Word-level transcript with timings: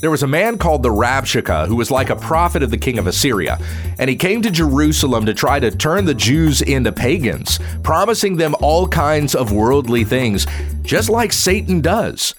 There 0.00 0.12
was 0.12 0.22
a 0.22 0.28
man 0.28 0.58
called 0.58 0.84
the 0.84 0.90
Rabshakeh 0.90 1.66
who 1.66 1.74
was 1.74 1.90
like 1.90 2.08
a 2.08 2.14
prophet 2.14 2.62
of 2.62 2.70
the 2.70 2.78
king 2.78 3.00
of 3.00 3.08
Assyria, 3.08 3.58
and 3.98 4.08
he 4.08 4.14
came 4.14 4.42
to 4.42 4.50
Jerusalem 4.50 5.26
to 5.26 5.34
try 5.34 5.58
to 5.58 5.72
turn 5.72 6.04
the 6.04 6.14
Jews 6.14 6.62
into 6.62 6.92
pagans, 6.92 7.58
promising 7.82 8.36
them 8.36 8.54
all 8.60 8.86
kinds 8.86 9.34
of 9.34 9.50
worldly 9.50 10.04
things, 10.04 10.46
just 10.82 11.08
like 11.08 11.32
Satan 11.32 11.80
does 11.80 12.36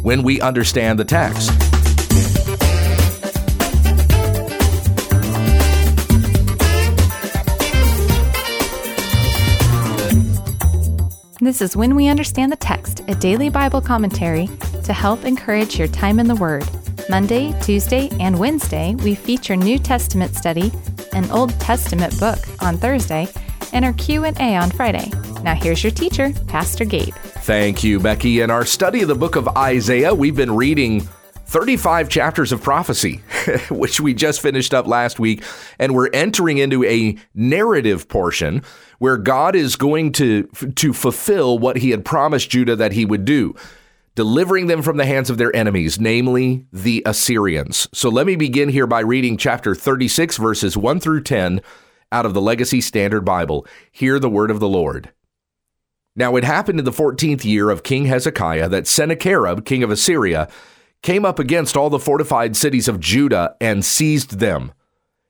when 0.00 0.22
we 0.22 0.40
understand 0.40 0.98
the 0.98 1.04
text. 1.04 1.50
This 11.42 11.60
is 11.60 11.76
When 11.76 11.94
We 11.94 12.08
Understand 12.08 12.52
the 12.52 12.56
Text, 12.56 13.02
a 13.08 13.14
daily 13.16 13.50
Bible 13.50 13.80
commentary 13.80 14.48
to 14.84 14.92
help 14.92 15.24
encourage 15.24 15.76
your 15.76 15.88
time 15.88 16.18
in 16.18 16.28
the 16.28 16.36
Word. 16.36 16.64
Monday, 17.08 17.52
Tuesday, 17.60 18.08
and 18.20 18.38
Wednesday, 18.38 18.94
we 18.96 19.14
feature 19.14 19.56
New 19.56 19.78
Testament 19.78 20.34
study, 20.34 20.70
an 21.12 21.28
Old 21.30 21.58
Testament 21.60 22.18
book 22.20 22.38
on 22.60 22.78
Thursday, 22.78 23.28
and 23.72 23.84
our 23.84 23.92
Q&A 23.94 24.56
on 24.56 24.70
Friday. 24.70 25.10
Now 25.42 25.54
here's 25.54 25.82
your 25.82 25.90
teacher, 25.90 26.32
Pastor 26.46 26.84
Gabe. 26.84 27.14
Thank 27.14 27.82
you, 27.82 27.98
Becky. 27.98 28.40
In 28.40 28.50
our 28.50 28.64
study 28.64 29.02
of 29.02 29.08
the 29.08 29.14
book 29.14 29.36
of 29.36 29.48
Isaiah, 29.48 30.14
we've 30.14 30.36
been 30.36 30.54
reading 30.54 31.00
35 31.46 32.08
chapters 32.08 32.52
of 32.52 32.62
prophecy, 32.62 33.16
which 33.70 34.00
we 34.00 34.14
just 34.14 34.40
finished 34.40 34.72
up 34.72 34.86
last 34.86 35.18
week, 35.18 35.42
and 35.78 35.94
we're 35.94 36.08
entering 36.12 36.58
into 36.58 36.84
a 36.84 37.16
narrative 37.34 38.08
portion 38.08 38.62
where 38.98 39.16
God 39.16 39.56
is 39.56 39.76
going 39.76 40.12
to 40.12 40.44
to 40.76 40.92
fulfill 40.92 41.58
what 41.58 41.76
he 41.76 41.90
had 41.90 42.04
promised 42.04 42.48
Judah 42.48 42.76
that 42.76 42.92
he 42.92 43.04
would 43.04 43.24
do, 43.24 43.54
delivering 44.14 44.66
them 44.66 44.82
from 44.82 44.96
the 44.96 45.06
hands 45.06 45.30
of 45.30 45.38
their 45.38 45.54
enemies, 45.54 45.98
namely 45.98 46.66
the 46.72 47.02
Assyrians. 47.06 47.88
So 47.94 48.08
let 48.08 48.26
me 48.26 48.36
begin 48.36 48.68
here 48.68 48.86
by 48.86 49.00
reading 49.00 49.36
chapter 49.36 49.74
36 49.74 50.36
verses 50.36 50.76
1 50.76 51.00
through 51.00 51.22
10 51.22 51.60
out 52.10 52.26
of 52.26 52.34
the 52.34 52.40
Legacy 52.40 52.80
Standard 52.80 53.24
Bible. 53.24 53.66
Hear 53.90 54.18
the 54.18 54.28
word 54.28 54.50
of 54.50 54.60
the 54.60 54.68
Lord. 54.68 55.12
Now 56.14 56.36
it 56.36 56.44
happened 56.44 56.78
in 56.78 56.84
the 56.84 56.92
14th 56.92 57.44
year 57.44 57.70
of 57.70 57.82
King 57.82 58.04
Hezekiah 58.04 58.68
that 58.68 58.86
Sennacherib, 58.86 59.64
king 59.64 59.82
of 59.82 59.90
Assyria, 59.90 60.48
came 61.02 61.24
up 61.24 61.38
against 61.38 61.76
all 61.76 61.88
the 61.88 61.98
fortified 61.98 62.54
cities 62.54 62.86
of 62.86 63.00
Judah 63.00 63.56
and 63.60 63.84
seized 63.84 64.38
them. 64.38 64.72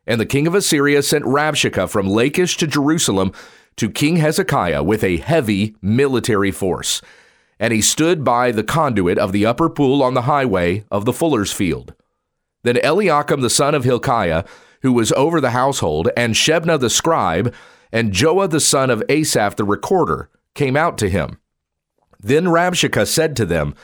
And 0.06 0.20
the 0.20 0.27
king 0.27 0.48
of 0.48 0.55
Assyria 0.55 1.02
sent 1.02 1.24
Rabshakeh 1.24 1.89
from 1.89 2.08
Lachish 2.08 2.56
to 2.56 2.67
Jerusalem 2.67 3.33
to 3.77 3.89
King 3.89 4.17
Hezekiah 4.17 4.83
with 4.83 5.05
a 5.05 5.19
heavy 5.19 5.77
military 5.80 6.50
force. 6.50 7.00
And 7.62 7.72
he 7.72 7.80
stood 7.80 8.24
by 8.24 8.50
the 8.50 8.64
conduit 8.64 9.18
of 9.18 9.30
the 9.30 9.46
upper 9.46 9.70
pool 9.70 10.02
on 10.02 10.14
the 10.14 10.22
highway 10.22 10.84
of 10.91 11.05
the 11.05 11.12
fuller's 11.12 11.52
field. 11.52 11.94
Then 12.64 12.77
Eliakim 12.82 13.41
the 13.41 13.48
son 13.48 13.72
of 13.72 13.84
Hilkiah, 13.84 14.42
who 14.80 14.92
was 14.92 15.12
over 15.12 15.41
the 15.41 15.50
household, 15.50 16.08
and 16.16 16.34
Shebna 16.34 16.80
the 16.80 16.90
scribe, 16.90 17.55
and 17.92 18.12
Joah 18.12 18.50
the 18.50 18.58
son 18.58 18.90
of 18.90 19.05
Asaph 19.08 19.55
the 19.55 19.62
recorder, 19.62 20.28
came 20.56 20.77
out 20.77 20.98
to 20.98 21.08
him. 21.08 21.38
Then 22.18 22.46
Rabshakeh 22.46 23.06
said 23.06 23.36
to 23.36 23.46
them, 23.46 23.77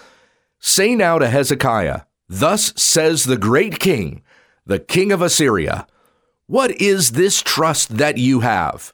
Say 0.58 0.96
now 0.96 1.20
to 1.20 1.28
Hezekiah, 1.28 2.00
Thus 2.28 2.72
says 2.74 3.24
the 3.24 3.38
great 3.38 3.78
king, 3.78 4.22
the 4.66 4.80
king 4.80 5.12
of 5.12 5.22
Assyria, 5.22 5.86
What 6.48 6.72
is 6.80 7.12
this 7.12 7.42
trust 7.42 7.98
that 7.98 8.18
you 8.18 8.40
have? 8.40 8.92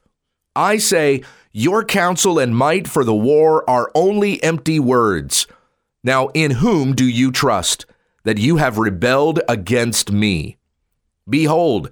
I 0.55 0.77
say, 0.77 1.23
Your 1.57 1.85
counsel 1.85 2.37
and 2.37 2.53
might 2.53 2.85
for 2.85 3.05
the 3.05 3.15
war 3.15 3.63
are 3.69 3.89
only 3.95 4.43
empty 4.43 4.77
words. 4.77 5.47
Now, 6.03 6.27
in 6.33 6.51
whom 6.51 6.93
do 6.93 7.05
you 7.05 7.31
trust, 7.31 7.85
that 8.25 8.37
you 8.37 8.57
have 8.57 8.77
rebelled 8.77 9.39
against 9.47 10.11
me? 10.11 10.57
Behold, 11.29 11.89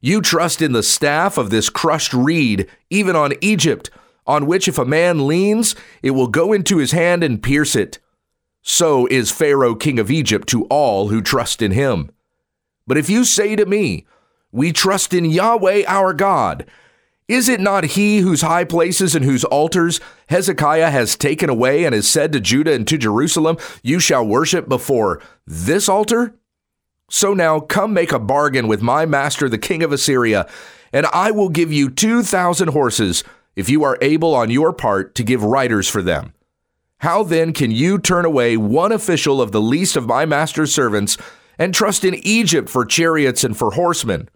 you 0.00 0.20
trust 0.20 0.60
in 0.60 0.72
the 0.72 0.82
staff 0.82 1.38
of 1.38 1.50
this 1.50 1.70
crushed 1.70 2.12
reed, 2.12 2.66
even 2.90 3.14
on 3.14 3.34
Egypt, 3.40 3.88
on 4.26 4.46
which 4.46 4.66
if 4.66 4.78
a 4.78 4.84
man 4.84 5.28
leans, 5.28 5.76
it 6.02 6.10
will 6.10 6.26
go 6.26 6.52
into 6.52 6.78
his 6.78 6.90
hand 6.90 7.22
and 7.22 7.40
pierce 7.40 7.76
it. 7.76 8.00
So 8.62 9.06
is 9.06 9.30
Pharaoh 9.30 9.76
king 9.76 10.00
of 10.00 10.10
Egypt 10.10 10.48
to 10.48 10.64
all 10.64 11.10
who 11.10 11.22
trust 11.22 11.62
in 11.62 11.70
him. 11.70 12.10
But 12.84 12.98
if 12.98 13.08
you 13.08 13.22
say 13.22 13.54
to 13.54 13.64
me, 13.64 14.06
We 14.50 14.72
trust 14.72 15.14
in 15.14 15.24
Yahweh 15.24 15.84
our 15.86 16.12
God, 16.12 16.66
is 17.26 17.48
it 17.48 17.60
not 17.60 17.84
he 17.84 18.18
whose 18.18 18.42
high 18.42 18.64
places 18.64 19.14
and 19.14 19.24
whose 19.24 19.44
altars 19.44 19.98
Hezekiah 20.28 20.90
has 20.90 21.16
taken 21.16 21.48
away 21.48 21.84
and 21.84 21.94
has 21.94 22.06
said 22.06 22.32
to 22.32 22.40
Judah 22.40 22.74
and 22.74 22.86
to 22.86 22.98
Jerusalem, 22.98 23.56
You 23.82 23.98
shall 23.98 24.26
worship 24.26 24.68
before 24.68 25.22
this 25.46 25.88
altar? 25.88 26.34
So 27.08 27.32
now 27.32 27.60
come 27.60 27.94
make 27.94 28.12
a 28.12 28.18
bargain 28.18 28.68
with 28.68 28.82
my 28.82 29.06
master, 29.06 29.48
the 29.48 29.58
king 29.58 29.82
of 29.82 29.92
Assyria, 29.92 30.46
and 30.92 31.06
I 31.06 31.30
will 31.30 31.48
give 31.48 31.72
you 31.72 31.88
2,000 31.88 32.68
horses 32.68 33.24
if 33.56 33.70
you 33.70 33.84
are 33.84 33.98
able 34.02 34.34
on 34.34 34.50
your 34.50 34.72
part 34.72 35.14
to 35.14 35.24
give 35.24 35.42
riders 35.42 35.88
for 35.88 36.02
them. 36.02 36.34
How 36.98 37.22
then 37.22 37.52
can 37.52 37.70
you 37.70 37.98
turn 37.98 38.24
away 38.24 38.56
one 38.56 38.92
official 38.92 39.40
of 39.40 39.52
the 39.52 39.60
least 39.60 39.96
of 39.96 40.06
my 40.06 40.26
master's 40.26 40.74
servants 40.74 41.16
and 41.58 41.74
trust 41.74 42.04
in 42.04 42.14
Egypt 42.14 42.68
for 42.68 42.84
chariots 42.84 43.44
and 43.44 43.56
for 43.56 43.72
horsemen? 43.72 44.28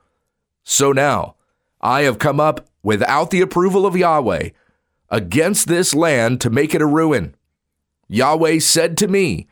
So 0.64 0.92
now 0.92 1.36
I 1.80 2.02
have 2.02 2.18
come 2.18 2.40
up 2.40 2.67
without 2.82 3.30
the 3.30 3.40
approval 3.40 3.86
of 3.86 3.96
Yahweh 3.96 4.50
against 5.10 5.68
this 5.68 5.94
land 5.94 6.40
to 6.40 6.50
make 6.50 6.74
it 6.74 6.82
a 6.82 6.86
ruin. 6.86 7.34
Yahweh 8.08 8.58
said 8.58 8.96
to 8.98 9.08
me, 9.08 9.46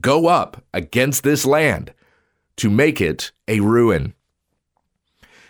Go 0.00 0.26
up 0.28 0.64
against 0.72 1.22
this 1.22 1.44
land 1.44 1.92
to 2.56 2.70
make 2.70 3.00
it 3.00 3.32
a 3.46 3.60
ruin. 3.60 4.14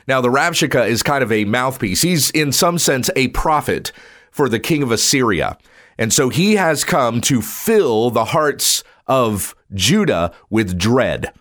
Now, 0.06 0.20
the 0.20 0.28
Rabshakeh 0.28 0.88
is 0.88 1.02
kind 1.02 1.22
of 1.22 1.32
a 1.32 1.44
mouthpiece. 1.44 2.02
He's, 2.02 2.30
in 2.30 2.52
some 2.52 2.78
sense, 2.78 3.08
a 3.16 3.28
prophet 3.28 3.92
for 4.30 4.48
the 4.48 4.60
king 4.60 4.82
of 4.82 4.90
Assyria. 4.90 5.56
And 5.96 6.12
so 6.12 6.28
he 6.28 6.56
has 6.56 6.84
come 6.84 7.20
to 7.22 7.40
fill 7.40 8.10
the 8.10 8.26
hearts 8.26 8.82
of 9.06 9.54
Judah 9.72 10.32
with 10.50 10.78
dread 10.78 11.32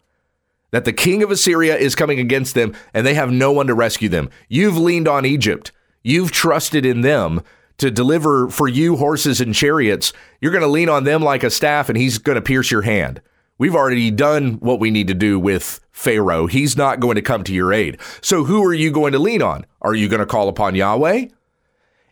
that 0.74 0.86
the 0.86 0.92
king 0.92 1.22
of 1.22 1.30
Assyria 1.30 1.78
is 1.78 1.96
coming 1.96 2.20
against 2.20 2.56
them 2.56 2.76
and 2.96 3.06
they 3.06 3.14
have 3.14 3.32
no 3.32 3.52
one 3.52 3.68
to 3.68 3.76
rescue 3.76 4.10
them. 4.10 4.30
You've 4.50 4.76
leaned 4.76 5.08
on 5.08 5.24
Egypt, 5.24 5.72
you've 6.02 6.32
trusted 6.32 6.84
in 6.84 7.02
them 7.02 7.42
to 7.78 7.92
deliver 7.92 8.50
for 8.50 8.68
you 8.68 8.98
horses 8.98 9.40
and 9.40 9.54
chariots. 9.54 10.14
You're 10.42 10.52
going 10.52 10.64
to 10.64 10.68
lean 10.68 10.90
on 10.90 11.04
them 11.04 11.22
like 11.22 11.44
a 11.44 11.52
staff 11.52 11.90
and 11.90 11.98
he's 11.98 12.18
going 12.18 12.38
to 12.38 12.42
pierce 12.42 12.72
your 12.72 12.82
hand. 12.82 13.22
We've 13.60 13.76
already 13.76 14.10
done 14.10 14.54
what 14.56 14.80
we 14.80 14.90
need 14.90 15.08
to 15.10 15.14
do 15.14 15.40
with 15.40 15.80
Pharaoh. 15.92 16.48
He's 16.48 16.76
not 16.76 17.00
going 17.00 17.16
to 17.16 17.22
come 17.22 17.44
to 17.44 17.54
your 17.54 17.72
aid. 17.72 18.00
So 18.22 18.44
who 18.44 18.66
are 18.66 18.74
you 18.74 18.90
going 18.90 19.14
to 19.14 19.20
lean 19.20 19.44
on? 19.44 19.68
Are 19.82 19.94
you 19.94 20.10
going 20.10 20.22
to 20.22 20.26
call 20.26 20.50
upon 20.50 20.74
Yahweh? 20.74 21.28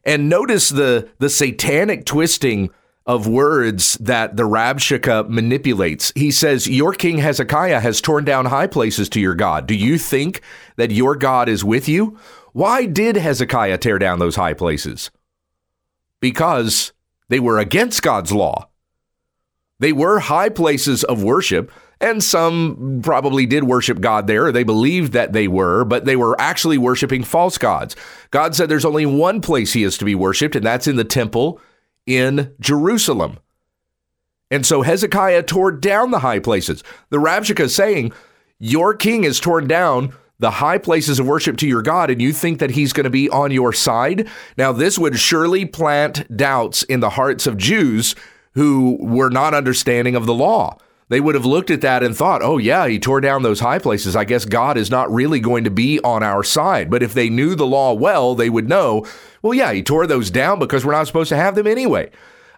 And 0.03 0.29
notice 0.29 0.69
the 0.69 1.09
the 1.17 1.29
satanic 1.29 2.05
twisting 2.05 2.69
of 3.11 3.27
words 3.27 3.95
that 3.95 4.37
the 4.37 4.43
Rabshakeh 4.43 5.27
manipulates. 5.27 6.13
He 6.15 6.31
says, 6.31 6.65
Your 6.65 6.93
king 6.93 7.17
Hezekiah 7.17 7.81
has 7.81 7.99
torn 7.99 8.23
down 8.23 8.45
high 8.45 8.67
places 8.67 9.09
to 9.09 9.19
your 9.19 9.35
God. 9.35 9.67
Do 9.67 9.75
you 9.75 9.97
think 9.97 10.39
that 10.77 10.91
your 10.91 11.17
God 11.17 11.49
is 11.49 11.61
with 11.61 11.89
you? 11.89 12.17
Why 12.53 12.85
did 12.85 13.17
Hezekiah 13.17 13.79
tear 13.79 13.99
down 13.99 14.19
those 14.19 14.37
high 14.37 14.53
places? 14.53 15.11
Because 16.21 16.93
they 17.27 17.41
were 17.41 17.59
against 17.59 18.01
God's 18.01 18.31
law. 18.31 18.69
They 19.79 19.91
were 19.91 20.19
high 20.19 20.49
places 20.49 21.03
of 21.03 21.21
worship, 21.21 21.69
and 21.99 22.23
some 22.23 23.01
probably 23.03 23.45
did 23.45 23.65
worship 23.65 23.99
God 23.99 24.27
there. 24.27 24.53
They 24.53 24.63
believed 24.63 25.11
that 25.11 25.33
they 25.33 25.49
were, 25.49 25.83
but 25.83 26.05
they 26.05 26.15
were 26.15 26.39
actually 26.39 26.77
worshiping 26.77 27.25
false 27.25 27.57
gods. 27.57 27.93
God 28.29 28.55
said 28.55 28.69
there's 28.69 28.85
only 28.85 29.05
one 29.05 29.41
place 29.41 29.73
he 29.73 29.83
is 29.83 29.97
to 29.97 30.05
be 30.05 30.15
worshiped, 30.15 30.55
and 30.55 30.65
that's 30.65 30.87
in 30.87 30.95
the 30.95 31.03
temple 31.03 31.59
in 32.05 32.53
Jerusalem. 32.59 33.39
And 34.49 34.65
so 34.65 34.81
Hezekiah 34.81 35.43
tore 35.43 35.71
down 35.71 36.11
the 36.11 36.19
high 36.19 36.39
places. 36.39 36.83
The 37.09 37.17
Rabshakeh 37.17 37.61
is 37.61 37.75
saying, 37.75 38.11
Your 38.59 38.93
king 38.93 39.23
has 39.23 39.39
torn 39.39 39.67
down 39.67 40.13
the 40.39 40.51
high 40.51 40.79
places 40.79 41.19
of 41.19 41.27
worship 41.27 41.55
to 41.57 41.67
your 41.67 41.83
God, 41.83 42.09
and 42.09 42.21
you 42.21 42.33
think 42.33 42.59
that 42.59 42.71
he's 42.71 42.93
going 42.93 43.03
to 43.03 43.11
be 43.11 43.29
on 43.29 43.51
your 43.51 43.71
side? 43.71 44.27
Now, 44.57 44.71
this 44.71 44.97
would 44.97 45.19
surely 45.19 45.65
plant 45.65 46.35
doubts 46.35 46.83
in 46.83 46.99
the 46.99 47.11
hearts 47.11 47.45
of 47.45 47.57
Jews 47.57 48.15
who 48.55 48.97
were 48.99 49.29
not 49.29 49.53
understanding 49.53 50.15
of 50.15 50.25
the 50.25 50.33
law. 50.33 50.77
They 51.11 51.19
would 51.19 51.35
have 51.35 51.45
looked 51.45 51.69
at 51.69 51.81
that 51.81 52.03
and 52.03 52.15
thought, 52.15 52.41
oh, 52.41 52.57
yeah, 52.57 52.87
he 52.87 52.97
tore 52.97 53.19
down 53.19 53.43
those 53.43 53.59
high 53.59 53.79
places. 53.79 54.15
I 54.15 54.23
guess 54.23 54.45
God 54.45 54.77
is 54.77 54.89
not 54.89 55.11
really 55.11 55.41
going 55.41 55.65
to 55.65 55.69
be 55.69 55.99
on 56.05 56.23
our 56.23 56.41
side. 56.41 56.89
But 56.89 57.03
if 57.03 57.13
they 57.13 57.29
knew 57.29 57.53
the 57.53 57.67
law 57.67 57.93
well, 57.93 58.33
they 58.33 58.49
would 58.49 58.69
know, 58.69 59.05
well, 59.41 59.53
yeah, 59.53 59.73
he 59.73 59.83
tore 59.83 60.07
those 60.07 60.31
down 60.31 60.57
because 60.57 60.85
we're 60.85 60.93
not 60.93 61.07
supposed 61.07 61.27
to 61.27 61.35
have 61.35 61.55
them 61.55 61.67
anyway. 61.67 62.11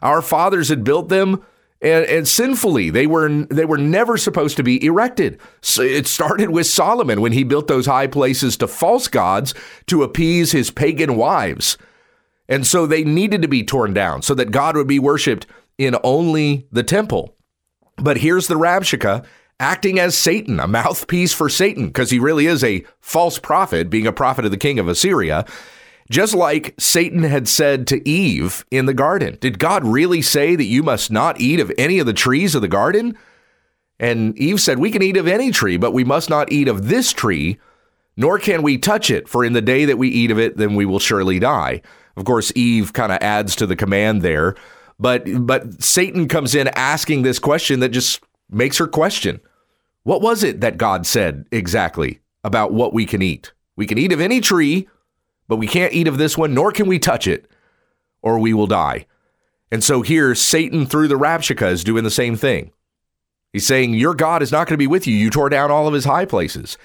Our 0.03 0.21
fathers 0.21 0.69
had 0.69 0.83
built 0.83 1.09
them 1.09 1.43
and, 1.81 2.05
and, 2.05 2.27
sinfully. 2.27 2.91
They 2.91 3.07
were 3.07 3.27
they 3.45 3.65
were 3.65 3.79
never 3.79 4.17
supposed 4.17 4.55
to 4.57 4.63
be 4.63 4.85
erected. 4.85 5.39
So 5.61 5.81
it 5.81 6.05
started 6.05 6.51
with 6.51 6.67
Solomon 6.67 7.21
when 7.21 7.31
he 7.31 7.43
built 7.43 7.65
those 7.65 7.87
high 7.87 8.05
places 8.05 8.55
to 8.57 8.67
false 8.67 9.07
gods 9.07 9.55
to 9.87 10.03
appease 10.03 10.51
his 10.51 10.69
pagan 10.69 11.15
wives. 11.15 11.79
And 12.47 12.67
so 12.67 12.85
they 12.85 13.03
needed 13.03 13.41
to 13.41 13.47
be 13.47 13.63
torn 13.63 13.95
down 13.95 14.21
so 14.21 14.35
that 14.35 14.51
God 14.51 14.77
would 14.77 14.87
be 14.87 14.99
worshiped 14.99 15.47
in 15.79 15.95
only 16.03 16.67
the 16.71 16.83
temple. 16.83 17.32
But 17.97 18.17
here's 18.17 18.47
the 18.47 18.55
Rabshakeh 18.55 19.25
acting 19.59 19.99
as 19.99 20.17
Satan, 20.17 20.59
a 20.59 20.67
mouthpiece 20.67 21.33
for 21.33 21.47
Satan, 21.47 21.87
because 21.87 22.09
he 22.09 22.19
really 22.19 22.47
is 22.47 22.63
a 22.63 22.83
false 22.99 23.39
prophet, 23.39 23.89
being 23.89 24.07
a 24.07 24.11
prophet 24.11 24.45
of 24.45 24.51
the 24.51 24.57
king 24.57 24.79
of 24.79 24.87
Assyria. 24.87 25.45
Just 26.09 26.33
like 26.33 26.75
Satan 26.77 27.23
had 27.23 27.47
said 27.47 27.87
to 27.87 28.07
Eve 28.07 28.65
in 28.71 28.87
the 28.87 28.93
garden. 28.93 29.37
Did 29.39 29.57
God 29.57 29.85
really 29.85 30.21
say 30.21 30.55
that 30.55 30.65
you 30.65 30.83
must 30.83 31.11
not 31.11 31.39
eat 31.39 31.61
of 31.61 31.71
any 31.77 31.97
of 31.99 32.05
the 32.05 32.13
trees 32.13 32.55
of 32.55 32.61
the 32.61 32.67
garden? 32.67 33.17
And 33.99 34.37
Eve 34.37 34.59
said, 34.59 34.79
We 34.79 34.91
can 34.91 35.01
eat 35.01 35.15
of 35.15 35.27
any 35.27 35.49
tree, 35.49 35.77
but 35.77 35.93
we 35.93 36.03
must 36.03 36.29
not 36.29 36.51
eat 36.51 36.67
of 36.67 36.89
this 36.89 37.13
tree, 37.13 37.57
nor 38.17 38.37
can 38.37 38.61
we 38.63 38.77
touch 38.77 39.09
it, 39.09 39.29
for 39.29 39.45
in 39.45 39.53
the 39.53 39.61
day 39.61 39.85
that 39.85 39.97
we 39.97 40.09
eat 40.09 40.29
of 40.29 40.37
it, 40.37 40.57
then 40.57 40.75
we 40.75 40.85
will 40.85 40.99
surely 40.99 41.39
die. 41.39 41.81
Of 42.17 42.25
course, 42.25 42.51
Eve 42.53 42.91
kind 42.91 43.11
of 43.11 43.19
adds 43.21 43.55
to 43.55 43.65
the 43.65 43.77
command 43.77 44.21
there, 44.21 44.55
but 44.99 45.25
but 45.45 45.81
Satan 45.81 46.27
comes 46.27 46.55
in 46.55 46.67
asking 46.69 47.23
this 47.23 47.39
question 47.39 47.79
that 47.79 47.89
just 47.89 48.21
makes 48.49 48.77
her 48.77 48.87
question. 48.87 49.39
What 50.03 50.21
was 50.21 50.43
it 50.43 50.61
that 50.61 50.77
God 50.77 51.05
said 51.05 51.45
exactly 51.51 52.19
about 52.43 52.73
what 52.73 52.93
we 52.93 53.05
can 53.05 53.21
eat? 53.21 53.53
We 53.75 53.85
can 53.85 53.97
eat 53.97 54.11
of 54.11 54.21
any 54.21 54.41
tree, 54.41 54.87
but 55.47 55.57
we 55.57 55.67
can't 55.67 55.93
eat 55.93 56.07
of 56.07 56.17
this 56.17 56.37
one, 56.37 56.53
nor 56.53 56.71
can 56.71 56.87
we 56.87 56.99
touch 56.99 57.27
it, 57.27 57.49
or 58.21 58.37
we 58.37 58.53
will 58.53 58.67
die. 58.67 59.05
And 59.71 59.83
so 59.83 60.01
here, 60.01 60.35
Satan 60.35 60.85
through 60.85 61.07
the 61.07 61.17
Rabshakeh 61.17 61.71
is 61.71 61.83
doing 61.83 62.03
the 62.03 62.11
same 62.11 62.35
thing. 62.35 62.71
He's 63.51 63.65
saying, 63.65 63.93
Your 63.93 64.13
God 64.13 64.43
is 64.43 64.51
not 64.51 64.67
going 64.67 64.73
to 64.73 64.77
be 64.77 64.87
with 64.87 65.07
you. 65.07 65.15
You 65.15 65.29
tore 65.29 65.49
down 65.49 65.71
all 65.71 65.87
of 65.87 65.93
his 65.93 66.05
high 66.05 66.25
places. 66.25 66.77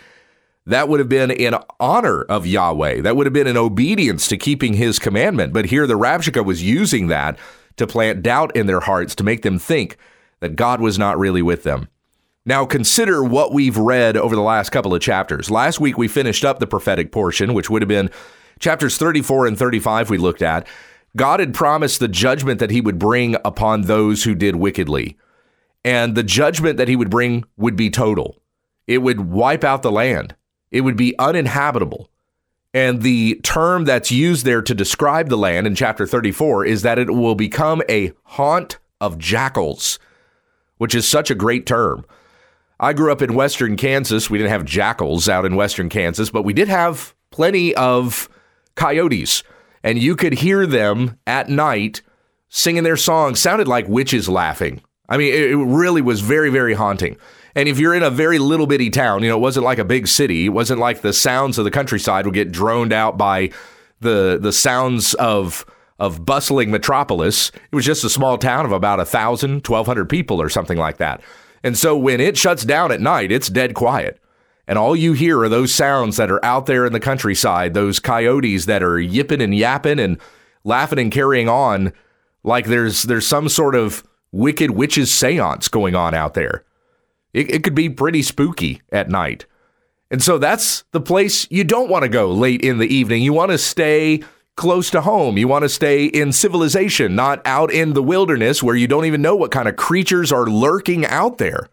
That 0.65 0.89
would 0.89 1.01
have 1.01 1.09
been 1.09 1.31
in 1.31 1.55
honor 1.81 2.23
of 2.23 2.47
Yahweh. 2.47 3.01
That 3.01 3.17
would 3.17 3.27
have 3.27 3.33
been 3.33 3.47
in 3.47 3.57
obedience 3.57 4.29
to 4.29 4.37
keeping 4.37 4.75
his 4.75 4.99
commandment. 4.99 5.55
But 5.55 5.67
here, 5.67 5.87
the 5.87 5.99
Rabshakeh 5.99 6.45
was 6.45 6.63
using 6.63 7.09
that 7.09 7.39
to 7.79 7.87
plant 7.87 8.23
doubt 8.23 8.55
in 8.57 8.67
their 8.67 8.81
hearts 8.81 9.15
to 9.17 9.25
make 9.25 9.43
them 9.43 9.59
think 9.59 9.97
that 10.41 10.57
God 10.57 10.81
was 10.81 10.99
not 10.99 11.19
really 11.19 11.43
with 11.43 11.63
them. 11.63 11.89
Now, 12.47 12.65
consider 12.65 13.23
what 13.23 13.53
we've 13.53 13.77
read 13.77 14.17
over 14.17 14.35
the 14.35 14.43
last 14.43 14.71
couple 14.71 14.95
of 14.95 15.03
chapters. 15.03 15.51
Last 15.51 15.81
week, 15.81 15.99
we 15.99 16.09
finished 16.09 16.45
up 16.45 16.59
the 16.59 16.67
prophetic 16.67 17.13
portion, 17.13 17.53
which 17.53 17.69
would 17.69 17.83
have 17.83 17.89
been 17.89 18.11
chapters 18.59 18.97
34 18.97 19.47
and 19.47 19.59
35, 19.59 20.11
we 20.11 20.19
looked 20.19 20.43
at. 20.43 20.67
God 21.17 21.41
had 21.41 21.55
promised 21.55 22.01
the 22.01 22.09
judgment 22.09 22.61
that 22.61 22.71
he 22.71 22.81
would 22.81 22.99
bring 22.99 23.37
upon 23.45 23.83
those 23.83 24.25
who 24.25 24.35
did 24.35 24.57
wickedly 24.57 25.17
and 25.85 26.15
the 26.15 26.23
judgment 26.23 26.77
that 26.77 26.89
he 26.89 26.97
would 26.97 27.11
bring 27.11 27.45
would 27.57 27.77
be 27.77 27.91
total. 27.91 28.43
It 28.87 28.99
would 28.99 29.21
wipe 29.21 29.65
out 29.65 29.83
the 29.83 29.93
land, 29.93 30.35
it 30.71 30.83
would 30.83 30.97
be 30.97 31.19
uninhabitable. 31.19 32.11
And 32.79 33.03
the 33.03 33.41
term 33.43 33.87
that's 33.87 34.13
used 34.13 34.47
there 34.47 34.63
to 34.63 34.73
describe 34.73 35.31
the 35.31 35.37
land 35.37 35.67
in 35.67 35.75
chapter 35.75 36.07
34 36.07 36.65
is 36.65 36.83
that 36.83 36.97
it 36.97 37.11
will 37.11 37.35
become 37.35 37.83
a 37.89 38.13
haunt 38.23 38.79
of 39.01 39.19
jackals, 39.19 39.99
which 40.77 40.95
is 40.95 41.09
such 41.09 41.29
a 41.29 41.35
great 41.35 41.67
term. 41.67 42.07
I 42.79 42.93
grew 42.93 43.11
up 43.11 43.21
in 43.21 43.35
western 43.35 43.77
Kansas. 43.77 44.31
We 44.31 44.39
didn't 44.39 44.53
have 44.53 44.65
jackals 44.65 45.29
out 45.29 45.45
in 45.45 45.57
western 45.57 45.89
Kansas, 45.89 46.31
but 46.31 46.45
we 46.45 46.53
did 46.53 46.69
have 46.69 47.17
plenty 47.33 47.75
of 47.75 48.29
coyotes. 48.77 49.43
And 49.83 49.99
you 49.99 50.15
could 50.15 50.35
hear 50.35 50.65
them 50.65 51.19
at 51.27 51.49
night 51.49 52.03
singing 52.49 52.85
their 52.85 52.97
songs. 52.97 53.41
Sounded 53.41 53.67
like 53.67 53.89
witches 53.89 54.29
laughing. 54.29 54.83
I 55.09 55.17
mean, 55.17 55.35
it, 55.35 55.57
really 55.57 56.01
was 56.01 56.21
very, 56.21 56.51
very 56.51 56.75
haunting. 56.75 57.17
And 57.59 57.69
if 57.69 57.81
you're 57.81 57.93
in 57.93 58.05
a 58.05 58.11
very 58.11 58.39
little 58.39 58.69
bitty 58.69 58.89
town, 58.89 59.25
you 59.25 59.29
know, 59.29 59.37
it 59.37 59.41
wasn't 59.41 59.65
like 59.65 59.81
a 59.81 59.85
big 59.85 60.07
city. 60.07 60.45
It 60.45 60.51
wasn't 60.51 60.79
like 60.79 61.01
the 61.01 61.13
sounds 61.13 61.59
of 61.59 61.65
the 61.65 61.73
countryside 61.73 62.25
would 62.25 62.35
get 62.35 62.53
droned 62.53 62.93
out 62.93 63.19
by 63.19 63.51
the 63.99 64.39
the 64.41 64.53
sounds 64.53 65.15
of 65.15 65.67
of 65.99 66.25
bustling 66.25 66.71
metropolis. 66.71 67.49
It 67.49 67.75
was 67.75 67.85
just 67.85 68.05
a 68.05 68.11
small 68.11 68.39
town 68.39 68.65
of 68.65 68.71
about 68.71 69.01
a 69.01 69.05
thousand, 69.05 69.65
twelve 69.65 69.89
hundred 69.89 70.09
people 70.09 70.41
or 70.41 70.49
something 70.49 70.79
like 70.79 70.99
that. 70.99 71.21
And 71.65 71.77
so 71.77 71.97
when 71.97 72.21
it 72.21 72.37
shuts 72.37 72.65
down 72.65 72.93
at 72.93 73.01
night, 73.01 73.33
it's 73.33 73.49
dead 73.49 73.75
quiet. 73.75 74.21
And 74.69 74.79
all 74.79 74.95
you 74.95 75.13
hear 75.13 75.41
are 75.41 75.49
those 75.49 75.75
sounds 75.75 76.17
that 76.17 76.31
are 76.31 76.45
out 76.45 76.67
there 76.67 76.87
in 76.87 76.93
the 76.93 77.01
countryside, 77.01 77.75
those 77.75 77.99
coyotes 77.99 78.67
that 78.67 78.85
are 78.85 79.01
yipping 79.01 79.43
and 79.43 79.53
yapping 79.53 79.99
and 79.99 80.19
laughing 80.63 81.01
and 81.01 81.11
carrying 81.11 81.49
on 81.49 81.93
like 82.45 82.67
there's 82.67 83.03
there's 83.03 83.27
some 83.27 83.49
sort 83.49 83.75
of 83.75 84.05
wicked 84.31 84.71
witch's 84.71 85.11
seance 85.11 85.67
going 85.67 85.97
on 85.97 86.15
out 86.15 86.35
there. 86.35 86.63
It, 87.39 87.51
it 87.55 87.65
could 87.65 87.75
be 87.75 87.89
pretty 87.89 88.23
spooky 88.23 88.83
at 88.91 89.09
night. 89.09 89.47
And 90.11 90.23
so 90.23 90.39
that's 90.39 90.85
the 90.93 91.01
place 91.01 91.47
you 91.51 91.65
don't 91.65 91.91
want 91.91 92.03
to 92.03 92.09
go 92.09 92.33
late 92.33 92.63
in 92.63 92.79
the 92.79 92.93
evening. 92.93 93.23
You 93.23 93.33
want 93.33 93.53
to 93.53 93.59
stay 93.59 94.23
close 94.57 94.91
to 94.91 95.03
home. 95.03 95.39
You 95.39 95.47
want 95.47 95.63
to 95.63 95.69
stay 95.69 96.07
in 96.07 96.33
civilization, 96.33 97.15
not 97.15 97.47
out 97.47 97.73
in 97.73 97.93
the 97.93 98.03
wilderness 98.03 98.63
where 98.63 98.75
you 98.75 98.89
don't 98.89 99.05
even 99.05 99.23
know 99.23 99.37
what 99.37 99.53
kind 99.53 99.69
of 99.69 99.77
creatures 99.77 100.33
are 100.33 100.47
lurking 100.47 101.07
out 101.07 101.39
there. 101.39 101.69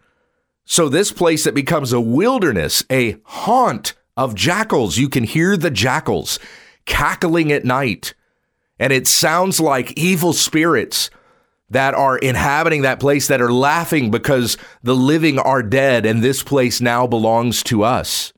So, 0.65 0.89
this 0.89 1.11
place 1.11 1.43
that 1.43 1.55
becomes 1.55 1.93
a 1.93 2.01
wilderness, 2.01 2.83
a 2.89 3.17
haunt 3.23 3.93
of 4.17 4.35
jackals, 4.35 4.97
you 4.97 5.09
can 5.09 5.23
hear 5.23 5.57
the 5.57 5.71
jackals 5.71 6.39
cackling 6.85 7.51
at 7.51 7.65
night. 7.65 8.13
And 8.79 8.91
it 8.91 9.07
sounds 9.07 9.59
like 9.59 9.97
evil 9.97 10.33
spirits 10.33 11.09
that 11.69 11.93
are 11.93 12.17
inhabiting 12.17 12.83
that 12.83 12.99
place 12.99 13.27
that 13.27 13.41
are 13.41 13.51
laughing 13.51 14.11
because 14.11 14.57
the 14.83 14.95
living 14.95 15.39
are 15.39 15.63
dead 15.63 16.05
and 16.05 16.23
this 16.23 16.43
place 16.43 16.79
now 16.79 17.07
belongs 17.07 17.63
to 17.63 17.83
us. 17.83 18.33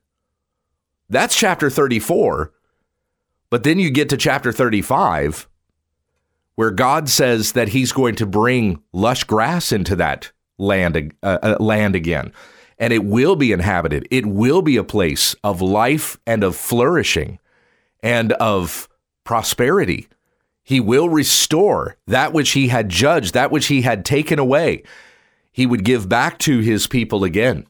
That's 1.10 1.36
chapter 1.36 1.70
34. 1.70 2.52
But 3.50 3.64
then 3.64 3.80
you 3.80 3.90
get 3.90 4.10
to 4.10 4.18
chapter 4.18 4.52
35 4.52 5.48
where 6.56 6.72
God 6.72 7.08
says 7.10 7.52
that 7.52 7.70
he's 7.70 7.92
going 7.92 8.16
to 8.16 8.26
bring 8.26 8.82
lush 8.92 9.24
grass 9.24 9.72
into 9.72 9.96
that 9.98 10.32
land 10.58 11.14
uh, 11.22 11.38
uh, 11.44 11.58
land 11.60 11.96
again 11.96 12.34
and 12.80 12.94
it 12.94 13.04
will 13.04 13.36
be 13.36 13.52
inhabited. 13.52 14.08
It 14.12 14.26
will 14.26 14.62
be 14.62 14.78
a 14.78 14.84
place 14.84 15.36
of 15.44 15.62
life 15.62 16.18
and 16.26 16.44
of 16.44 16.56
flourishing 16.56 17.40
and 18.04 18.34
of 18.34 18.88
prosperity. 19.24 20.08
He 20.68 20.82
will 20.82 21.08
restore 21.08 21.96
that 22.08 22.34
which 22.34 22.50
he 22.50 22.68
had 22.68 22.90
judged, 22.90 23.34
that 23.34 23.52
which 23.52 23.68
he 23.68 23.84
had 23.84 24.04
taken 24.04 24.38
away. 24.38 24.84
He 25.50 25.66
would 25.66 25.86
give 25.86 26.10
back 26.10 26.40
to 26.40 26.60
his 26.60 26.88
people 26.88 27.24
again. 27.24 27.66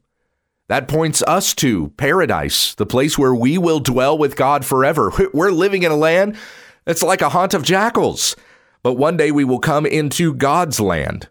That 0.68 0.88
points 0.88 1.22
us 1.22 1.54
to 1.56 1.90
paradise, 1.90 2.74
the 2.74 2.88
place 2.88 3.16
where 3.16 3.36
we 3.36 3.60
will 3.60 3.80
dwell 3.80 4.18
with 4.18 4.36
God 4.36 4.66
forever. 4.66 5.12
We're 5.32 5.52
living 5.52 5.84
in 5.84 5.92
a 5.92 5.96
land 5.96 6.38
that's 6.86 7.04
like 7.04 7.22
a 7.22 7.30
haunt 7.30 7.54
of 7.54 7.62
jackals, 7.62 8.36
but 8.82 8.94
one 8.94 9.16
day 9.16 9.30
we 9.30 9.44
will 9.44 9.60
come 9.60 9.86
into 9.86 10.34
God's 10.34 10.80
land, 10.80 11.30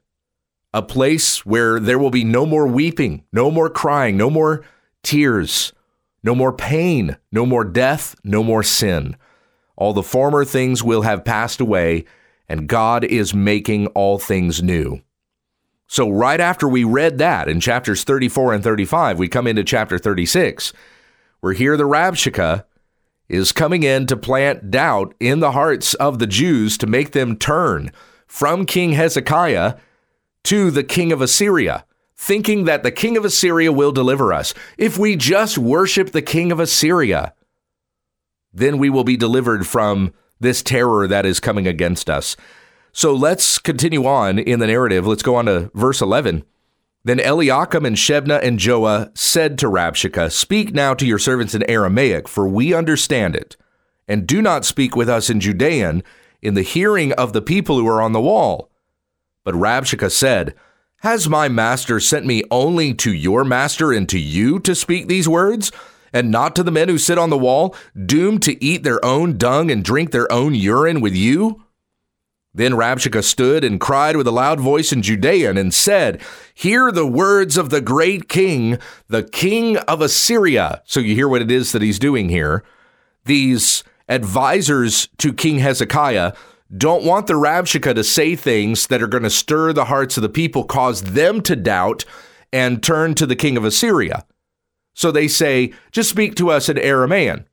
a 0.73 0.83
place 0.83 1.45
where 1.45 1.81
there 1.81 1.99
will 1.99 2.11
be 2.11 2.23
no 2.23 2.47
more 2.47 2.69
weeping, 2.69 3.25
no 3.33 3.51
more 3.51 3.71
crying, 3.71 4.17
no 4.17 4.31
more 4.31 4.65
tears, 5.03 5.73
no 6.23 6.33
more 6.33 6.52
pain, 6.52 7.17
no 7.33 7.45
more 7.45 7.64
death, 7.64 8.14
no 8.23 8.45
more 8.45 8.62
sin. 8.62 9.17
All 9.76 9.92
the 9.92 10.02
former 10.02 10.45
things 10.45 10.83
will 10.83 11.02
have 11.02 11.25
passed 11.25 11.61
away, 11.61 12.04
and 12.49 12.68
God 12.68 13.04
is 13.04 13.35
making 13.35 13.88
all 13.88 14.18
things 14.18 14.62
new. 14.62 15.02
So, 15.87 16.11
right 16.11 16.40
after 16.40 16.68
we 16.68 16.83
read 16.83 17.18
that 17.18 17.49
in 17.49 17.61
chapters 17.61 18.02
34 18.02 18.54
and 18.54 18.64
35, 18.64 19.18
we 19.18 19.28
come 19.28 19.47
into 19.47 19.62
chapter 19.62 19.99
36, 19.99 20.73
where 21.40 21.52
here 21.52 21.76
the 21.76 21.85
Rabshakeh 21.85 22.64
is 23.28 23.52
coming 23.52 23.83
in 23.83 24.06
to 24.06 24.16
plant 24.16 24.71
doubt 24.71 25.14
in 25.21 25.40
the 25.40 25.52
hearts 25.52 25.95
of 25.95 26.18
the 26.18 26.26
Jews 26.26 26.78
to 26.78 26.87
make 26.87 27.12
them 27.12 27.37
turn 27.37 27.92
from 28.26 28.66
King 28.66 28.92
Hezekiah 28.92 29.75
to 30.45 30.71
the 30.71 30.85
king 30.85 31.12
of 31.12 31.21
Assyria, 31.21 31.85
thinking 32.16 32.64
that 32.64 32.83
the 32.83 32.92
king 32.92 33.16
of 33.16 33.25
Assyria 33.25 33.73
will 33.73 33.92
deliver 33.92 34.33
us. 34.33 34.54
If 34.78 34.99
we 34.99 35.16
just 35.16 35.59
worship 35.59 36.11
the 36.11 36.23
king 36.23 36.50
of 36.50 36.61
Assyria, 36.61 37.35
then 38.57 38.79
we 38.79 38.91
will 38.91 39.05
be 39.05 39.17
delivered 39.17 39.67
from 39.67 40.13
this 40.41 40.63
terror 40.63 41.07
that 41.07 41.27
is 41.27 41.41
coming 41.41 41.67
against 41.67 42.09
us. 42.11 42.37
So 42.93 43.15
let's 43.15 43.59
continue 43.59 44.07
on 44.07 44.39
in 44.39 44.59
the 44.59 44.67
narrative. 44.67 45.07
Let's 45.07 45.23
go 45.23 45.35
on 45.37 45.47
to 45.47 45.71
verse 45.75 46.01
11. 46.01 46.45
Then 47.05 47.21
Eliakim 47.21 47.85
and 47.85 47.97
Shebna 47.97 48.43
and 48.43 48.59
Joah 48.59 49.17
said 49.17 49.59
to 49.59 49.67
Rabshakeh, 49.67 50.33
Speak 50.33 50.75
now 50.75 50.95
to 50.95 51.07
your 51.07 51.19
servants 51.19 51.55
in 51.55 51.69
Aramaic, 51.71 52.27
for 52.27 52.49
we 52.49 52.75
understand 52.75 53.37
it, 53.37 53.57
and 54.09 54.27
do 54.27 54.43
not 54.43 54.65
speak 54.65 54.97
with 54.97 55.09
us 55.09 55.31
in 55.31 55.39
Judean 55.39 56.03
in 56.43 56.55
the 56.55 56.63
hearing 56.63 57.13
of 57.13 57.33
the 57.33 57.43
people 57.43 57.79
who 57.79 57.87
are 57.87 58.03
on 58.03 58.13
the 58.13 58.21
wall. 58.21 58.71
But 59.45 59.55
Rabshakeh 59.55 60.11
said, 60.11 60.55
Has 61.03 61.29
my 61.29 61.49
master 61.49 62.01
sent 62.01 62.27
me 62.27 62.43
only 62.51 62.95
to 62.95 63.13
your 63.13 63.45
master 63.45 63.93
and 63.93 64.09
to 64.09 64.19
you 64.19 64.59
to 64.61 64.75
speak 64.75 65.07
these 65.07 65.29
words? 65.29 65.71
And 66.13 66.31
not 66.31 66.57
to 66.57 66.63
the 66.63 66.71
men 66.71 66.89
who 66.89 66.99
sit 66.99 67.19
on 67.19 67.31
the 67.31 67.39
wall, 67.39 67.75
doomed 68.05 68.43
to 68.43 68.63
eat 68.65 68.83
their 68.83 69.05
own 69.05 69.37
dung 69.37 69.71
and 69.71 69.85
drink 69.85 70.11
their 70.11 70.31
own 70.31 70.55
urine 70.55 71.01
with 71.01 71.15
you? 71.15 71.63
Then 72.57 72.73
Rabshakeh 72.73 73.23
stood 73.23 73.65
and 73.65 73.79
cried 73.79 74.17
with 74.17 74.27
a 74.27 74.31
loud 74.31 74.61
voice 74.61 74.91
in 74.91 75.03
Judean 75.03 75.59
and 75.59 75.75
said, 75.75 76.23
Hear 76.55 76.91
the 76.91 77.07
words 77.07 77.59
of 77.59 77.69
the 77.69 77.83
great 77.83 78.31
king, 78.31 78.79
the 79.09 79.25
king 79.25 79.77
of 79.77 80.01
Assyria. 80.01 80.83
So 80.87 81.01
you 81.01 81.15
hear 81.15 81.29
what 81.29 81.43
it 81.43 81.51
is 81.51 81.73
that 81.73 81.83
he's 81.83 81.99
doing 81.99 82.31
here. 82.31 82.65
These 83.27 83.85
advisors 84.09 85.09
to 85.19 85.35
King 85.35 85.59
Hezekiah 85.59 86.33
don't 86.75 87.05
want 87.05 87.27
the 87.27 87.35
Rabshakeh 87.35 87.95
to 87.95 88.03
say 88.03 88.35
things 88.35 88.87
that 88.87 89.03
are 89.03 89.07
going 89.07 89.23
to 89.23 89.31
stir 89.31 89.73
the 89.73 89.85
hearts 89.85 90.17
of 90.17 90.23
the 90.23 90.29
people, 90.29 90.65
cause 90.65 91.03
them 91.03 91.43
to 91.43 91.57
doubt, 91.57 92.05
and 92.53 92.83
turn 92.83 93.15
to 93.17 93.27
the 93.27 93.37
king 93.37 93.57
of 93.57 93.65
Assyria. 93.65 94.25
So 94.97 95.12
they 95.12 95.29
say, 95.29 95.75
just 95.93 96.09
speak 96.09 96.35
to 96.37 96.50
us 96.50 96.71
in 96.71 96.79
Aramaean. 96.79 97.45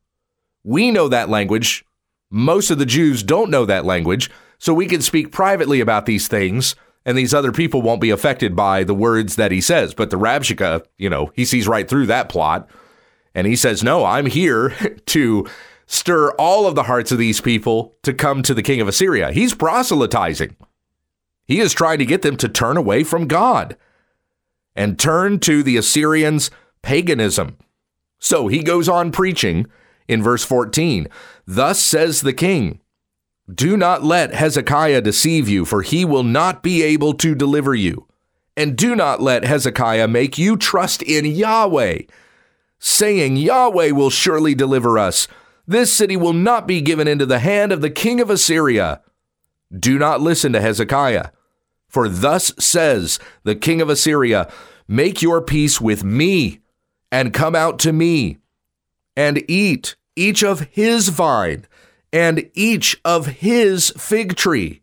We 0.64 0.92
know 0.92 1.10
that 1.10 1.28
language. 1.28 1.86
Most 2.32 2.72
of 2.72 2.80
the 2.80 2.86
Jews 2.86 3.22
don't 3.22 3.52
know 3.52 3.66
that 3.66 3.86
language, 3.86 4.32
so 4.58 4.74
we 4.74 4.88
can 4.88 5.02
speak 5.02 5.34
privately 5.34 5.82
about 5.82 6.06
these 6.06 6.30
things, 6.30 6.74
and 7.06 7.18
these 7.18 7.34
other 7.34 7.52
people 7.52 7.82
won't 7.82 8.00
be 8.00 8.12
affected 8.12 8.56
by 8.56 8.86
the 8.86 8.96
words 8.96 9.36
that 9.36 9.52
he 9.52 9.60
says. 9.60 9.94
But 9.94 10.10
the 10.10 10.18
Rabshakeh, 10.18 10.86
you 10.98 11.10
know, 11.10 11.32
he 11.36 11.44
sees 11.44 11.68
right 11.68 11.88
through 11.88 12.06
that 12.08 12.30
plot, 12.30 12.70
and 13.36 13.46
he 13.46 13.58
says, 13.58 13.84
No, 13.84 14.06
I'm 14.06 14.28
here 14.28 14.70
to 15.08 15.46
stir 15.86 16.32
all 16.40 16.66
of 16.66 16.76
the 16.76 16.84
hearts 16.84 17.12
of 17.12 17.18
these 17.18 17.42
people 17.42 17.94
to 18.04 18.14
come 18.14 18.42
to 18.44 18.54
the 18.54 18.64
king 18.64 18.80
of 18.80 18.88
Assyria. 18.88 19.34
He's 19.34 19.54
proselytizing. 19.54 20.56
He 21.46 21.60
is 21.60 21.74
trying 21.74 22.00
to 22.00 22.06
get 22.06 22.22
them 22.22 22.38
to 22.38 22.48
turn 22.48 22.78
away 22.78 23.04
from 23.04 23.28
God 23.28 23.76
and 24.78 24.98
turn 24.98 25.40
to 25.40 25.62
the 25.62 25.76
Assyrians' 25.76 26.50
paganism. 26.84 27.58
So 28.20 28.48
he 28.48 28.62
goes 28.62 28.88
on 28.88 29.12
preaching 29.12 29.66
in 30.08 30.22
verse 30.22 30.44
14 30.44 31.08
Thus 31.48 31.80
says 31.80 32.22
the 32.22 32.34
king, 32.34 32.80
Do 33.54 33.76
not 33.76 34.04
let 34.04 34.34
Hezekiah 34.34 35.02
deceive 35.02 35.50
you, 35.50 35.66
for 35.66 35.82
he 35.82 36.06
will 36.06 36.24
not 36.24 36.62
be 36.62 36.84
able 36.84 37.16
to 37.16 37.34
deliver 37.34 37.74
you. 37.74 38.08
And 38.56 38.78
do 38.78 38.96
not 38.96 39.20
let 39.20 39.44
Hezekiah 39.44 40.08
make 40.08 40.38
you 40.38 40.56
trust 40.56 41.02
in 41.02 41.26
Yahweh, 41.26 42.04
saying, 42.78 43.38
Yahweh 43.38 43.92
will 43.92 44.12
surely 44.12 44.54
deliver 44.54 45.00
us. 45.00 45.28
This 45.66 45.92
city 45.92 46.16
will 46.16 46.34
not 46.34 46.68
be 46.68 46.82
given 46.82 47.08
into 47.08 47.26
the 47.26 47.40
hand 47.40 47.72
of 47.72 47.82
the 47.82 47.90
king 47.90 48.22
of 48.22 48.30
Assyria. 48.30 49.02
Do 49.78 49.98
not 49.98 50.22
listen 50.22 50.54
to 50.54 50.62
Hezekiah. 50.62 51.30
For 51.88 52.08
thus 52.10 52.54
says 52.60 53.20
the 53.44 53.56
king 53.56 53.82
of 53.82 53.90
Assyria 53.90 54.52
Make 54.88 55.22
your 55.22 55.42
peace 55.42 55.80
with 55.80 56.04
me, 56.04 56.60
and 57.14 57.32
come 57.32 57.54
out 57.54 57.78
to 57.78 57.94
me, 57.94 58.40
and 59.16 59.48
eat 59.48 59.96
each 60.16 60.44
of 60.44 60.62
his 60.72 61.10
vine, 61.10 61.64
and 62.12 62.50
each 62.56 63.00
of 63.06 63.28
his 63.28 63.92
fig 63.92 64.36
tree, 64.36 64.82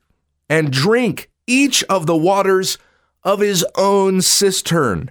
and 0.49 0.71
drink 0.71 1.29
each 1.49 1.83
of 1.85 2.07
the 2.07 2.17
waters 2.17 2.79
of 3.25 3.41
his 3.41 3.67
own 3.75 4.23
cistern, 4.23 5.11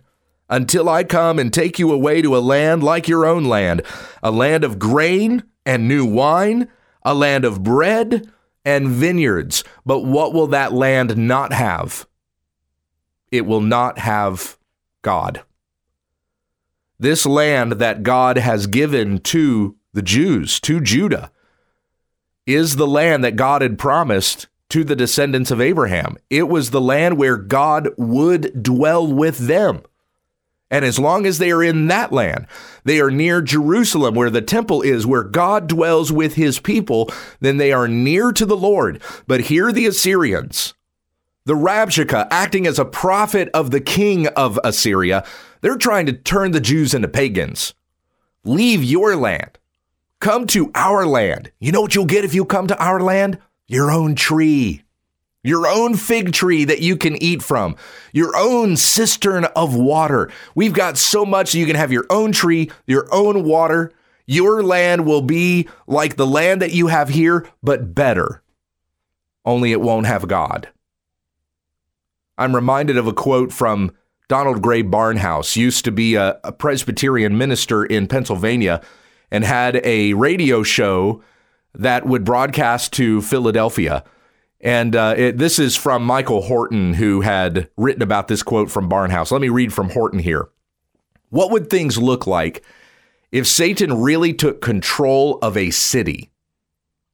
until 0.49 0.87
I 0.87 1.03
come 1.03 1.39
and 1.39 1.51
take 1.51 1.77
you 1.77 1.91
away 1.91 2.21
to 2.21 2.37
a 2.37 2.39
land 2.39 2.83
like 2.83 3.09
your 3.09 3.25
own 3.25 3.43
land, 3.43 3.81
a 4.23 4.31
land 4.31 4.63
of 4.63 4.79
grain 4.79 5.43
and 5.65 5.89
new 5.89 6.05
wine, 6.05 6.69
a 7.03 7.13
land 7.13 7.43
of 7.43 7.61
bread 7.63 8.31
and 8.63 8.87
vineyards. 8.87 9.65
But 9.85 10.05
what 10.05 10.33
will 10.33 10.47
that 10.47 10.71
land 10.71 11.17
not 11.17 11.51
have? 11.51 12.07
It 13.29 13.45
will 13.45 13.59
not 13.59 13.99
have 13.99 14.57
God. 15.01 15.43
This 16.99 17.25
land 17.25 17.73
that 17.73 18.03
God 18.03 18.37
has 18.37 18.67
given 18.67 19.19
to 19.19 19.77
the 19.93 20.01
Jews, 20.01 20.59
to 20.61 20.81
Judah, 20.81 21.31
is 22.45 22.75
the 22.75 22.87
land 22.87 23.23
that 23.23 23.35
God 23.35 23.61
had 23.61 23.79
promised 23.79 24.47
to 24.69 24.83
the 24.83 24.95
descendants 24.95 25.49
of 25.49 25.61
Abraham. 25.61 26.17
It 26.29 26.47
was 26.47 26.71
the 26.71 26.81
land 26.81 27.17
where 27.17 27.37
God 27.37 27.89
would 27.97 28.61
dwell 28.61 29.07
with 29.11 29.39
them. 29.39 29.81
And 30.71 30.85
as 30.85 30.99
long 30.99 31.25
as 31.25 31.39
they 31.39 31.51
are 31.51 31.63
in 31.63 31.87
that 31.87 32.11
land, 32.11 32.45
they 32.83 32.99
are 32.99 33.09
near 33.09 33.41
Jerusalem, 33.41 34.13
where 34.13 34.29
the 34.29 34.41
temple 34.41 34.83
is, 34.83 35.07
where 35.07 35.23
God 35.23 35.67
dwells 35.67 36.11
with 36.11 36.35
his 36.35 36.59
people, 36.59 37.09
then 37.39 37.57
they 37.57 37.71
are 37.71 37.87
near 37.87 38.31
to 38.31 38.45
the 38.45 38.57
Lord. 38.57 39.01
But 39.25 39.41
here 39.41 39.71
the 39.71 39.87
Assyrians, 39.87 40.75
the 41.45 41.55
Rabshakeh, 41.55 42.27
acting 42.29 42.67
as 42.67 42.77
a 42.77 42.85
prophet 42.85 43.49
of 43.53 43.71
the 43.71 43.81
king 43.81 44.27
of 44.27 44.59
Assyria, 44.63 45.25
they're 45.61 45.77
trying 45.77 46.05
to 46.07 46.13
turn 46.13 46.51
the 46.51 46.61
Jews 46.61 46.93
into 46.93 47.07
pagans. 47.07 47.73
Leave 48.43 48.83
your 48.83 49.15
land. 49.15 49.57
Come 50.19 50.47
to 50.47 50.71
our 50.75 51.05
land. 51.05 51.51
You 51.59 51.71
know 51.71 51.81
what 51.81 51.95
you'll 51.95 52.05
get 52.05 52.25
if 52.25 52.33
you 52.33 52.45
come 52.45 52.67
to 52.67 52.77
our 52.77 52.99
land? 52.99 53.39
Your 53.67 53.91
own 53.91 54.15
tree 54.15 54.83
your 55.43 55.67
own 55.67 55.95
fig 55.95 56.33
tree 56.33 56.65
that 56.65 56.81
you 56.81 56.97
can 56.97 57.21
eat 57.21 57.41
from, 57.41 57.75
your 58.11 58.35
own 58.35 58.75
cistern 58.75 59.45
of 59.45 59.75
water. 59.75 60.29
We've 60.53 60.73
got 60.73 60.97
so 60.97 61.25
much 61.25 61.55
you 61.55 61.65
can 61.65 61.75
have 61.75 61.91
your 61.91 62.05
own 62.09 62.31
tree, 62.31 62.71
your 62.85 63.07
own 63.11 63.43
water. 63.43 63.91
Your 64.25 64.61
land 64.61 65.05
will 65.05 65.21
be 65.21 65.67
like 65.87 66.15
the 66.15 66.27
land 66.27 66.61
that 66.61 66.73
you 66.73 66.87
have 66.87 67.09
here, 67.09 67.47
but 67.63 67.95
better. 67.95 68.43
Only 69.45 69.71
it 69.71 69.81
won't 69.81 70.05
have 70.05 70.27
God. 70.27 70.69
I'm 72.37 72.55
reminded 72.55 72.97
of 72.97 73.07
a 73.07 73.13
quote 73.13 73.51
from 73.51 73.91
Donald 74.29 74.61
Grey 74.61 74.83
Barnhouse, 74.83 75.57
used 75.57 75.83
to 75.85 75.91
be 75.91 76.15
a, 76.15 76.39
a 76.43 76.53
Presbyterian 76.53 77.37
minister 77.37 77.83
in 77.83 78.07
Pennsylvania 78.07 78.79
and 79.31 79.43
had 79.43 79.81
a 79.83 80.13
radio 80.13 80.63
show 80.63 81.21
that 81.73 82.05
would 82.05 82.23
broadcast 82.23 82.93
to 82.93 83.21
Philadelphia. 83.21 84.03
And 84.61 84.95
uh, 84.95 85.15
it, 85.17 85.37
this 85.37 85.57
is 85.57 85.75
from 85.75 86.03
Michael 86.03 86.43
Horton, 86.43 86.93
who 86.93 87.21
had 87.21 87.69
written 87.75 88.03
about 88.03 88.27
this 88.27 88.43
quote 88.43 88.69
from 88.69 88.89
Barnhouse. 88.89 89.31
Let 89.31 89.41
me 89.41 89.49
read 89.49 89.73
from 89.73 89.89
Horton 89.89 90.19
here. 90.19 90.49
What 91.29 91.51
would 91.51 91.69
things 91.69 91.97
look 91.97 92.27
like 92.27 92.63
if 93.31 93.47
Satan 93.47 94.01
really 94.01 94.33
took 94.33 94.61
control 94.61 95.39
of 95.41 95.57
a 95.57 95.71
city? 95.71 96.29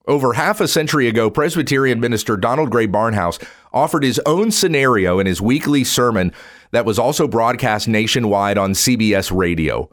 Over 0.07 0.34
half 0.34 0.62
a 0.62 0.67
century 0.67 1.07
ago, 1.07 1.29
Presbyterian 1.29 2.00
minister 2.00 2.38
Donald 2.38 2.69
Grey 2.69 2.88
Barnhouse 2.88 3.43
offered 3.75 4.03
his 4.03 4.22
own 4.25 4.50
scenario 4.50 5.20
in 5.20 5.27
his 5.27 5.41
weekly 5.41 5.84
sermon 5.84 6.32
that 6.72 6.86
was 6.86 6.98
also 6.98 7.27
broadcast 7.27 7.88
nationwide 7.88 8.58
on 8.58 8.72
CBS 8.72 9.36
radio. 9.36 9.89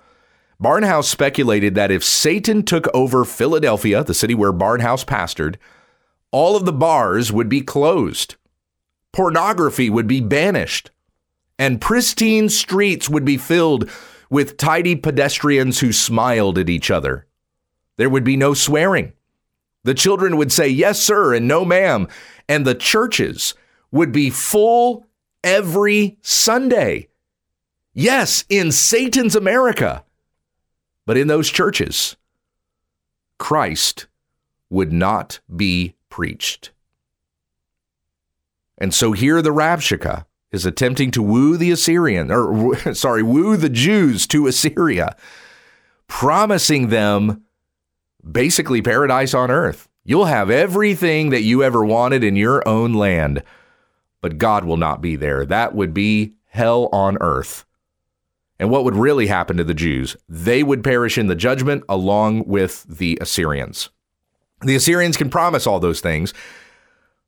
Barnhouse 0.62 1.06
speculated 1.06 1.74
that 1.74 1.90
if 1.90 2.04
Satan 2.04 2.62
took 2.62 2.86
over 2.94 3.24
Philadelphia, 3.24 4.04
the 4.04 4.14
city 4.14 4.34
where 4.34 4.52
Barnhouse 4.52 5.04
pastored, 5.04 5.56
all 6.30 6.56
of 6.56 6.64
the 6.64 6.72
bars 6.72 7.32
would 7.32 7.48
be 7.48 7.60
closed, 7.60 8.36
pornography 9.12 9.90
would 9.90 10.06
be 10.06 10.20
banished, 10.20 10.92
and 11.58 11.80
pristine 11.80 12.48
streets 12.48 13.08
would 13.08 13.24
be 13.24 13.36
filled 13.36 13.90
with 14.30 14.56
tidy 14.56 14.96
pedestrians 14.96 15.80
who 15.80 15.92
smiled 15.92 16.56
at 16.58 16.70
each 16.70 16.90
other. 16.90 17.26
There 17.98 18.08
would 18.08 18.24
be 18.24 18.36
no 18.36 18.54
swearing. 18.54 19.12
The 19.84 19.94
children 19.94 20.36
would 20.36 20.52
say 20.52 20.68
yes, 20.68 21.02
sir, 21.02 21.34
and 21.34 21.46
no, 21.46 21.64
ma'am. 21.64 22.08
And 22.48 22.64
the 22.64 22.74
churches 22.74 23.54
would 23.92 24.10
be 24.10 24.30
full 24.30 25.06
every 25.44 26.18
Sunday. 26.22 27.08
Yes, 27.94 28.44
in 28.48 28.72
Satan's 28.72 29.36
America. 29.36 30.04
But 31.06 31.16
in 31.16 31.28
those 31.28 31.50
churches, 31.50 32.16
Christ 33.38 34.06
would 34.70 34.92
not 34.92 35.40
be 35.54 35.94
preached. 36.08 36.70
And 38.78 38.94
so 38.94 39.12
here 39.12 39.42
the 39.42 39.50
Rabshakeh 39.52 40.24
is 40.50 40.66
attempting 40.66 41.10
to 41.12 41.22
woo 41.22 41.56
the 41.56 41.70
Assyrian, 41.70 42.30
or 42.30 42.76
sorry, 42.94 43.22
woo 43.22 43.56
the 43.56 43.68
Jews 43.68 44.26
to 44.28 44.46
Assyria, 44.46 45.16
promising 46.06 46.88
them 46.88 47.42
basically 48.28 48.82
paradise 48.82 49.34
on 49.34 49.50
earth. 49.50 49.88
You'll 50.04 50.26
have 50.26 50.50
everything 50.50 51.30
that 51.30 51.42
you 51.42 51.62
ever 51.62 51.84
wanted 51.84 52.24
in 52.24 52.36
your 52.36 52.66
own 52.66 52.92
land, 52.92 53.42
but 54.22 54.38
God 54.38 54.64
will 54.64 54.78
not 54.78 55.02
be 55.02 55.16
there. 55.16 55.44
That 55.44 55.74
would 55.74 55.92
be 55.92 56.32
hell 56.46 56.88
on 56.92 57.18
earth. 57.20 57.66
And 58.58 58.70
what 58.70 58.84
would 58.84 58.94
really 58.94 59.26
happen 59.26 59.56
to 59.58 59.64
the 59.64 59.74
Jews? 59.74 60.16
They 60.28 60.62
would 60.62 60.84
perish 60.84 61.18
in 61.18 61.26
the 61.26 61.34
judgment 61.34 61.84
along 61.88 62.44
with 62.46 62.84
the 62.84 63.18
Assyrians. 63.20 63.90
The 64.62 64.76
Assyrians 64.76 65.16
can 65.16 65.28
promise 65.28 65.66
all 65.66 65.80
those 65.80 66.00
things, 66.00 66.32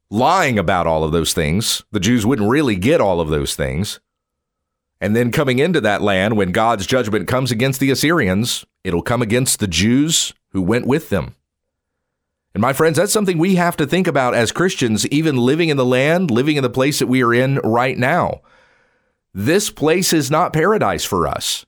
lying 0.08 0.58
about 0.58 0.86
all 0.86 1.02
of 1.02 1.10
those 1.12 1.32
things. 1.32 1.82
The 1.90 2.00
Jews 2.00 2.24
wouldn't 2.24 2.48
really 2.48 2.76
get 2.76 3.00
all 3.00 3.20
of 3.20 3.28
those 3.28 3.56
things. 3.56 3.98
And 5.00 5.16
then 5.16 5.32
coming 5.32 5.58
into 5.58 5.80
that 5.80 6.02
land, 6.02 6.36
when 6.36 6.52
God's 6.52 6.86
judgment 6.86 7.26
comes 7.26 7.50
against 7.50 7.80
the 7.80 7.90
Assyrians, 7.90 8.64
it'll 8.84 9.02
come 9.02 9.20
against 9.20 9.58
the 9.58 9.66
Jews 9.66 10.32
who 10.50 10.62
went 10.62 10.86
with 10.86 11.08
them. 11.08 11.34
And 12.54 12.60
my 12.60 12.72
friends, 12.72 12.96
that's 12.96 13.12
something 13.12 13.36
we 13.36 13.56
have 13.56 13.76
to 13.78 13.86
think 13.86 14.06
about 14.06 14.34
as 14.34 14.52
Christians, 14.52 15.06
even 15.08 15.36
living 15.36 15.68
in 15.68 15.76
the 15.76 15.84
land, 15.84 16.30
living 16.30 16.56
in 16.56 16.62
the 16.62 16.70
place 16.70 17.00
that 17.00 17.08
we 17.08 17.22
are 17.22 17.34
in 17.34 17.56
right 17.58 17.98
now. 17.98 18.42
This 19.34 19.70
place 19.70 20.12
is 20.12 20.30
not 20.30 20.52
paradise 20.52 21.04
for 21.04 21.26
us. 21.26 21.66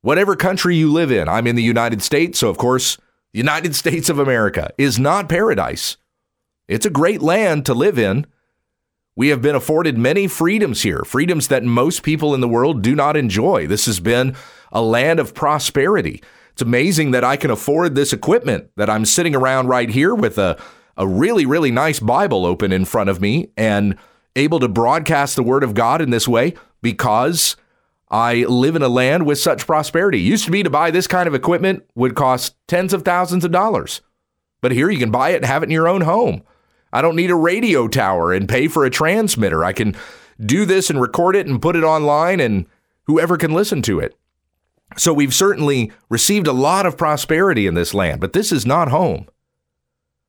Whatever 0.00 0.36
country 0.36 0.76
you 0.76 0.90
live 0.90 1.12
in, 1.12 1.28
I'm 1.28 1.46
in 1.46 1.56
the 1.56 1.62
United 1.62 2.02
States, 2.02 2.38
so 2.38 2.48
of 2.48 2.56
course, 2.56 2.96
the 3.32 3.38
United 3.38 3.74
States 3.74 4.08
of 4.08 4.18
America 4.18 4.72
is 4.78 4.98
not 4.98 5.28
paradise. 5.28 5.98
It's 6.66 6.86
a 6.86 6.90
great 6.90 7.20
land 7.20 7.66
to 7.66 7.74
live 7.74 7.98
in. 7.98 8.26
We 9.16 9.28
have 9.28 9.42
been 9.42 9.54
afforded 9.54 9.98
many 9.98 10.26
freedoms 10.26 10.82
here, 10.82 11.04
freedoms 11.04 11.48
that 11.48 11.62
most 11.62 12.02
people 12.02 12.34
in 12.34 12.40
the 12.40 12.48
world 12.48 12.82
do 12.82 12.94
not 12.94 13.16
enjoy. 13.16 13.66
This 13.66 13.84
has 13.86 14.00
been 14.00 14.34
a 14.72 14.82
land 14.82 15.20
of 15.20 15.34
prosperity. 15.34 16.22
It's 16.54 16.62
amazing 16.62 17.10
that 17.10 17.24
I 17.24 17.36
can 17.36 17.50
afford 17.50 17.96
this 17.96 18.12
equipment, 18.12 18.70
that 18.76 18.88
I'm 18.88 19.04
sitting 19.04 19.34
around 19.34 19.66
right 19.66 19.90
here 19.90 20.14
with 20.14 20.38
a, 20.38 20.56
a 20.96 21.04
really, 21.04 21.44
really 21.44 21.72
nice 21.72 21.98
Bible 21.98 22.46
open 22.46 22.70
in 22.70 22.84
front 22.84 23.10
of 23.10 23.20
me 23.20 23.48
and 23.56 23.96
able 24.36 24.60
to 24.60 24.68
broadcast 24.68 25.34
the 25.34 25.42
Word 25.42 25.64
of 25.64 25.74
God 25.74 26.00
in 26.00 26.10
this 26.10 26.28
way 26.28 26.54
because 26.80 27.56
I 28.08 28.44
live 28.44 28.76
in 28.76 28.82
a 28.82 28.88
land 28.88 29.26
with 29.26 29.40
such 29.40 29.66
prosperity. 29.66 30.20
Used 30.20 30.44
to 30.44 30.52
be 30.52 30.62
to 30.62 30.70
buy 30.70 30.92
this 30.92 31.08
kind 31.08 31.26
of 31.26 31.34
equipment 31.34 31.82
would 31.96 32.14
cost 32.14 32.54
tens 32.68 32.92
of 32.92 33.02
thousands 33.02 33.44
of 33.44 33.50
dollars. 33.50 34.00
But 34.60 34.70
here 34.70 34.88
you 34.88 35.00
can 35.00 35.10
buy 35.10 35.30
it 35.30 35.38
and 35.38 35.44
have 35.46 35.64
it 35.64 35.66
in 35.66 35.72
your 35.72 35.88
own 35.88 36.02
home. 36.02 36.44
I 36.92 37.02
don't 37.02 37.16
need 37.16 37.32
a 37.32 37.34
radio 37.34 37.88
tower 37.88 38.32
and 38.32 38.48
pay 38.48 38.68
for 38.68 38.84
a 38.84 38.90
transmitter. 38.90 39.64
I 39.64 39.72
can 39.72 39.96
do 40.38 40.64
this 40.64 40.88
and 40.88 41.00
record 41.00 41.34
it 41.34 41.48
and 41.48 41.60
put 41.60 41.74
it 41.74 41.82
online, 41.82 42.38
and 42.38 42.66
whoever 43.06 43.36
can 43.36 43.52
listen 43.52 43.82
to 43.82 43.98
it. 43.98 44.16
So 44.96 45.12
we've 45.12 45.34
certainly 45.34 45.92
received 46.08 46.46
a 46.46 46.52
lot 46.52 46.86
of 46.86 46.96
prosperity 46.96 47.66
in 47.66 47.74
this 47.74 47.94
land, 47.94 48.20
but 48.20 48.32
this 48.32 48.52
is 48.52 48.64
not 48.66 48.88
home. 48.88 49.28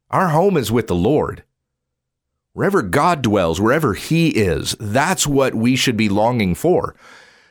Our 0.09 0.29
home 0.29 0.57
is 0.57 0.71
with 0.71 0.87
the 0.87 0.95
Lord. 0.95 1.43
Wherever 2.53 2.81
God 2.81 3.21
dwells, 3.21 3.59
wherever 3.59 3.95
He 3.95 4.29
is, 4.29 4.77
that's 4.79 5.27
what 5.27 5.53
we 5.53 5.75
should 5.75 5.97
be 5.97 6.07
longing 6.07 6.55
for. 6.55 6.95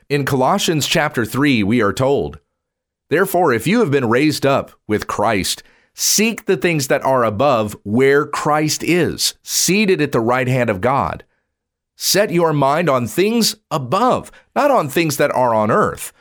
In 0.09 0.25
Colossians 0.25 0.87
chapter 0.87 1.27
3, 1.27 1.63
we 1.63 1.83
are 1.83 1.93
told, 1.93 2.39
Therefore, 3.11 3.53
if 3.53 3.67
you 3.67 3.81
have 3.81 3.91
been 3.91 4.09
raised 4.09 4.47
up 4.47 4.73
with 4.87 5.07
Christ, 5.07 5.63
seek 5.93 6.47
the 6.47 6.57
things 6.57 6.89
that 6.89 7.05
are 7.05 7.23
above 7.23 7.77
where 7.85 8.25
Christ 8.25 8.83
is, 8.83 9.35
seated 9.43 10.01
at 10.01 10.13
the 10.13 10.21
right 10.21 10.49
hand 10.49 10.71
of 10.71 10.81
God. 10.81 11.23
Set 11.97 12.31
your 12.31 12.55
mind 12.55 12.89
on 12.89 13.07
things 13.07 13.57
above, 13.71 14.33
not 14.57 14.71
on 14.71 14.89
things 14.89 15.19
that 15.19 15.31
are 15.33 15.55
on 15.55 15.71
earth. 15.71 16.14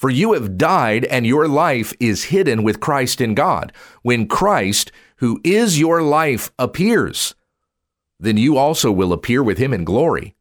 For 0.00 0.08
you 0.08 0.32
have 0.32 0.56
died, 0.56 1.04
and 1.04 1.26
your 1.26 1.46
life 1.46 1.92
is 2.00 2.24
hidden 2.24 2.62
with 2.62 2.80
Christ 2.80 3.20
in 3.20 3.34
God. 3.34 3.70
When 4.00 4.26
Christ, 4.26 4.90
who 5.16 5.42
is 5.44 5.78
your 5.78 6.02
life, 6.02 6.50
appears, 6.58 7.34
then 8.18 8.38
you 8.38 8.56
also 8.56 8.90
will 8.90 9.12
appear 9.12 9.42
with 9.42 9.58
him 9.58 9.74
in 9.74 9.84
glory. 9.84 10.34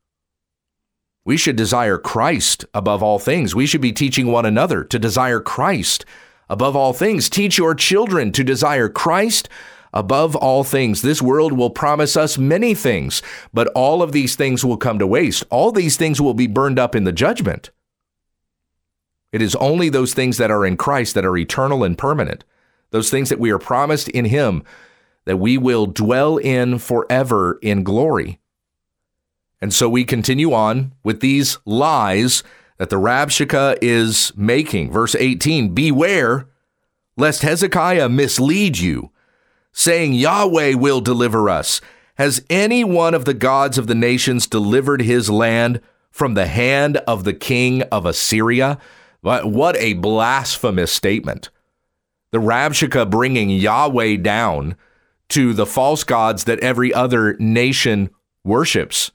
We 1.26 1.36
should 1.36 1.58
desire 1.58 1.98
Christ 1.98 2.64
above 2.74 3.04
all 3.04 3.20
things. 3.20 3.54
We 3.54 3.66
should 3.66 3.82
be 3.82 3.92
teaching 3.92 4.28
one 4.28 4.46
another 4.46 4.86
to 4.86 4.98
desire 4.98 5.42
Christ 5.42 6.06
above 6.50 6.78
all 6.78 6.94
things. 6.94 7.30
Teach 7.30 7.58
your 7.58 7.76
children 7.76 8.32
to 8.32 8.46
desire 8.46 8.88
Christ 8.88 9.50
above 9.94 10.38
all 10.38 10.64
things. 10.64 11.02
This 11.02 11.22
world 11.22 11.52
will 11.52 11.70
promise 11.70 12.16
us 12.16 12.38
many 12.38 12.74
things, 12.74 13.22
but 13.54 13.68
all 13.76 14.02
of 14.02 14.14
these 14.14 14.38
things 14.38 14.64
will 14.64 14.78
come 14.78 15.00
to 15.00 15.06
waste. 15.06 15.44
All 15.50 15.74
these 15.74 15.98
things 15.98 16.22
will 16.22 16.34
be 16.34 16.48
burned 16.48 16.80
up 16.80 16.96
in 16.96 17.04
the 17.04 17.12
judgment. 17.12 17.72
It 19.32 19.42
is 19.42 19.56
only 19.56 19.90
those 19.90 20.14
things 20.14 20.38
that 20.38 20.52
are 20.52 20.66
in 20.66 20.78
Christ 20.78 21.14
that 21.16 21.26
are 21.26 21.38
eternal 21.38 21.84
and 21.84 21.98
permanent, 21.98 22.44
those 22.92 23.10
things 23.10 23.30
that 23.30 23.40
we 23.40 23.52
are 23.52 23.60
promised 23.60 24.10
in 24.10 24.26
Him 24.26 24.64
that 25.26 25.38
we 25.38 25.58
will 25.58 25.86
dwell 25.86 26.38
in 26.38 26.80
forever 26.80 27.60
in 27.62 27.84
glory. 27.84 28.40
And 29.62 29.74
so 29.74 29.88
we 29.90 30.04
continue 30.04 30.54
on 30.54 30.94
with 31.04 31.20
these 31.20 31.60
lies 31.66 32.44
that 32.78 32.90
the 32.90 32.96
Rabshakeh 32.96 33.78
is 33.82 34.32
making. 34.36 34.92
Verse 34.92 35.16
18 35.16 35.74
Beware 35.76 36.48
lest 37.20 37.42
Hezekiah 37.42 38.10
mislead 38.10 38.80
you, 38.80 39.12
saying, 39.74 40.14
Yahweh 40.14 40.74
will 40.74 41.02
deliver 41.02 41.50
us. 41.50 41.82
Has 42.16 42.44
any 42.50 42.84
one 42.84 43.14
of 43.14 43.26
the 43.26 43.34
gods 43.34 43.78
of 43.78 43.88
the 43.88 43.96
nations 43.96 44.48
delivered 44.48 45.02
his 45.02 45.30
land 45.30 45.82
from 46.10 46.34
the 46.34 46.48
hand 46.48 46.98
of 47.06 47.24
the 47.24 47.34
king 47.34 47.84
of 47.84 48.06
Assyria? 48.06 48.80
What 49.22 49.76
a 49.78 49.94
blasphemous 49.94 50.92
statement. 50.92 51.50
The 52.32 52.40
Rabshakeh 52.40 53.10
bringing 53.10 53.50
Yahweh 53.50 54.18
down 54.18 54.76
to 55.30 55.54
the 55.54 55.66
false 55.66 56.04
gods 56.04 56.46
that 56.46 56.60
every 56.60 56.94
other 56.94 57.36
nation 57.40 58.10
worships. 58.44 59.12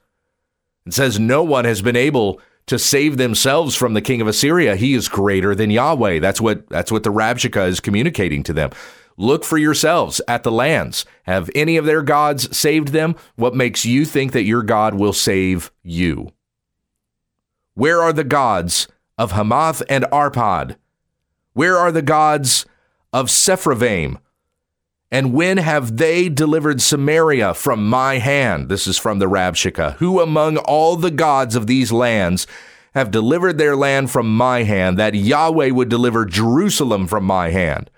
It 0.85 0.93
says 0.93 1.19
no 1.19 1.43
one 1.43 1.65
has 1.65 1.81
been 1.81 1.95
able 1.95 2.39
to 2.67 2.79
save 2.79 3.17
themselves 3.17 3.75
from 3.75 3.93
the 3.93 4.01
king 4.01 4.21
of 4.21 4.27
Assyria. 4.27 4.75
He 4.75 4.93
is 4.93 5.07
greater 5.07 5.55
than 5.55 5.71
Yahweh. 5.71 6.19
That's 6.19 6.41
what 6.41 6.67
that's 6.69 6.91
what 6.91 7.03
the 7.03 7.11
Rabshakeh 7.11 7.67
is 7.67 7.79
communicating 7.79 8.43
to 8.43 8.53
them. 8.53 8.71
Look 9.17 9.43
for 9.45 9.57
yourselves 9.57 10.19
at 10.27 10.43
the 10.43 10.51
lands. 10.51 11.05
Have 11.23 11.49
any 11.55 11.77
of 11.77 11.85
their 11.85 12.01
gods 12.01 12.55
saved 12.55 12.89
them? 12.89 13.15
What 13.35 13.55
makes 13.55 13.85
you 13.85 14.03
think 14.03 14.33
that 14.33 14.43
your 14.43 14.61
God 14.61 14.93
will 14.95 15.13
save 15.13 15.71
you? 15.83 16.33
Where 17.75 18.01
are 18.01 18.13
the 18.13 18.23
gods 18.23 18.87
of 19.17 19.31
Hamath 19.31 19.81
and 19.89 20.05
Arpad? 20.05 20.75
Where 21.53 21.77
are 21.77 21.91
the 21.91 22.01
gods 22.01 22.65
of 23.13 23.27
Sepharvaim? 23.27 24.19
And 25.11 25.33
when 25.33 25.57
have 25.57 25.97
they 25.97 26.27
delivered 26.29 26.81
Samaria 26.81 27.53
from 27.53 27.87
my 27.87 28.17
hand? 28.17 28.67
This 28.67 28.87
is 28.87 28.97
from 28.97 29.19
the 29.19 29.27
Rabshakeh. 29.27 29.95
Who 29.97 30.19
among 30.19 30.57
all 30.57 30.97
the 30.97 31.11
gods 31.11 31.55
of 31.55 31.67
these 31.67 31.91
lands 31.91 32.47
have 32.93 33.11
delivered 33.11 33.57
their 33.57 33.75
land 33.75 34.11
from 34.11 34.35
my 34.35 34.63
hand, 34.63 34.97
that 34.97 35.13
Yahweh 35.13 35.69
would 35.69 35.89
deliver 35.89 36.25
Jerusalem 36.25 37.07
from 37.07 37.23
my 37.23 37.51
hand? 37.51 37.89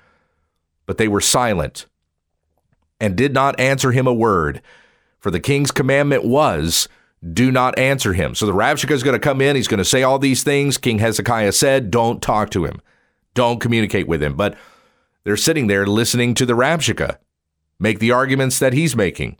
But 0.86 0.97
they 0.97 1.08
were 1.08 1.21
silent 1.21 1.88
and 2.99 3.15
did 3.15 3.34
not 3.34 3.60
answer 3.60 3.91
him 3.91 4.06
a 4.06 4.13
word. 4.13 4.62
For 5.19 5.32
the 5.32 5.39
king's 5.39 5.71
commandment 5.71 6.25
was, 6.25 6.88
do 7.34 7.51
not 7.51 7.77
answer 7.80 8.13
him. 8.13 8.36
So 8.36 8.45
the 8.45 8.53
Rabshakeh 8.53 8.91
is 8.91 9.03
going 9.03 9.15
to 9.15 9.19
come 9.19 9.41
in. 9.41 9.56
He's 9.56 9.67
going 9.67 9.80
to 9.80 9.86
say 9.86 10.03
all 10.03 10.19
these 10.19 10.43
things. 10.43 10.77
King 10.77 10.99
Hezekiah 10.99 11.51
said, 11.51 11.89
don't 11.89 12.21
talk 12.21 12.49
to 12.51 12.65
him. 12.65 12.82
Don't 13.34 13.60
communicate 13.60 14.08
with 14.08 14.21
him. 14.21 14.36
But 14.36 14.56
they're 15.23 15.38
sitting 15.38 15.67
there 15.67 15.86
listening 15.86 16.34
to 16.36 16.45
the 16.45 16.53
Rabshakeh 16.53 17.17
make 17.80 17.99
the 17.99 18.12
arguments 18.12 18.60
that 18.60 18.73
he's 18.73 18.95
making. 18.95 19.38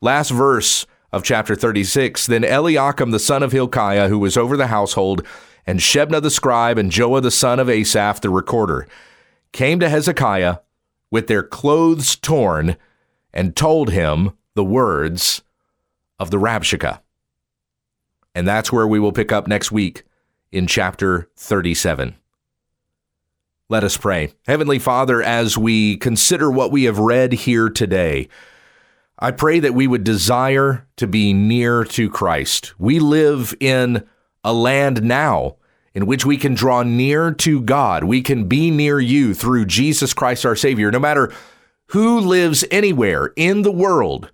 Last 0.00 0.30
verse 0.30 0.86
of 1.12 1.22
chapter 1.22 1.54
36 1.54 2.26
Then 2.26 2.44
Eliakim 2.44 3.10
the 3.10 3.18
son 3.18 3.42
of 3.42 3.52
Hilkiah, 3.52 4.08
who 4.08 4.18
was 4.18 4.36
over 4.36 4.56
the 4.56 4.68
household, 4.68 5.26
and 5.66 5.80
Shebna 5.80 6.22
the 6.22 6.30
scribe, 6.30 6.78
and 6.78 6.90
Joah 6.90 7.22
the 7.22 7.30
son 7.30 7.58
of 7.58 7.68
Asaph 7.68 8.20
the 8.20 8.30
recorder, 8.30 8.86
came 9.52 9.80
to 9.80 9.88
Hezekiah 9.88 10.58
with 11.10 11.26
their 11.26 11.42
clothes 11.42 12.16
torn 12.16 12.76
and 13.32 13.56
told 13.56 13.90
him 13.90 14.32
the 14.54 14.64
words 14.64 15.42
of 16.18 16.30
the 16.30 16.38
Rabshakeh. 16.38 17.00
And 18.38 18.46
that's 18.46 18.70
where 18.70 18.86
we 18.86 19.00
will 19.00 19.10
pick 19.10 19.32
up 19.32 19.48
next 19.48 19.72
week 19.72 20.04
in 20.52 20.68
chapter 20.68 21.28
37. 21.34 22.14
Let 23.68 23.82
us 23.82 23.96
pray. 23.96 24.32
Heavenly 24.46 24.78
Father, 24.78 25.20
as 25.20 25.58
we 25.58 25.96
consider 25.96 26.48
what 26.48 26.70
we 26.70 26.84
have 26.84 27.00
read 27.00 27.32
here 27.32 27.68
today, 27.68 28.28
I 29.18 29.32
pray 29.32 29.58
that 29.58 29.74
we 29.74 29.88
would 29.88 30.04
desire 30.04 30.86
to 30.98 31.08
be 31.08 31.32
near 31.32 31.82
to 31.82 32.08
Christ. 32.08 32.74
We 32.78 33.00
live 33.00 33.56
in 33.58 34.06
a 34.44 34.52
land 34.52 35.02
now 35.02 35.56
in 35.92 36.06
which 36.06 36.24
we 36.24 36.36
can 36.36 36.54
draw 36.54 36.84
near 36.84 37.32
to 37.32 37.60
God. 37.60 38.04
We 38.04 38.22
can 38.22 38.44
be 38.44 38.70
near 38.70 39.00
you 39.00 39.34
through 39.34 39.66
Jesus 39.66 40.14
Christ 40.14 40.46
our 40.46 40.54
Savior. 40.54 40.92
No 40.92 41.00
matter 41.00 41.32
who 41.86 42.20
lives 42.20 42.64
anywhere 42.70 43.32
in 43.34 43.62
the 43.62 43.72
world, 43.72 44.30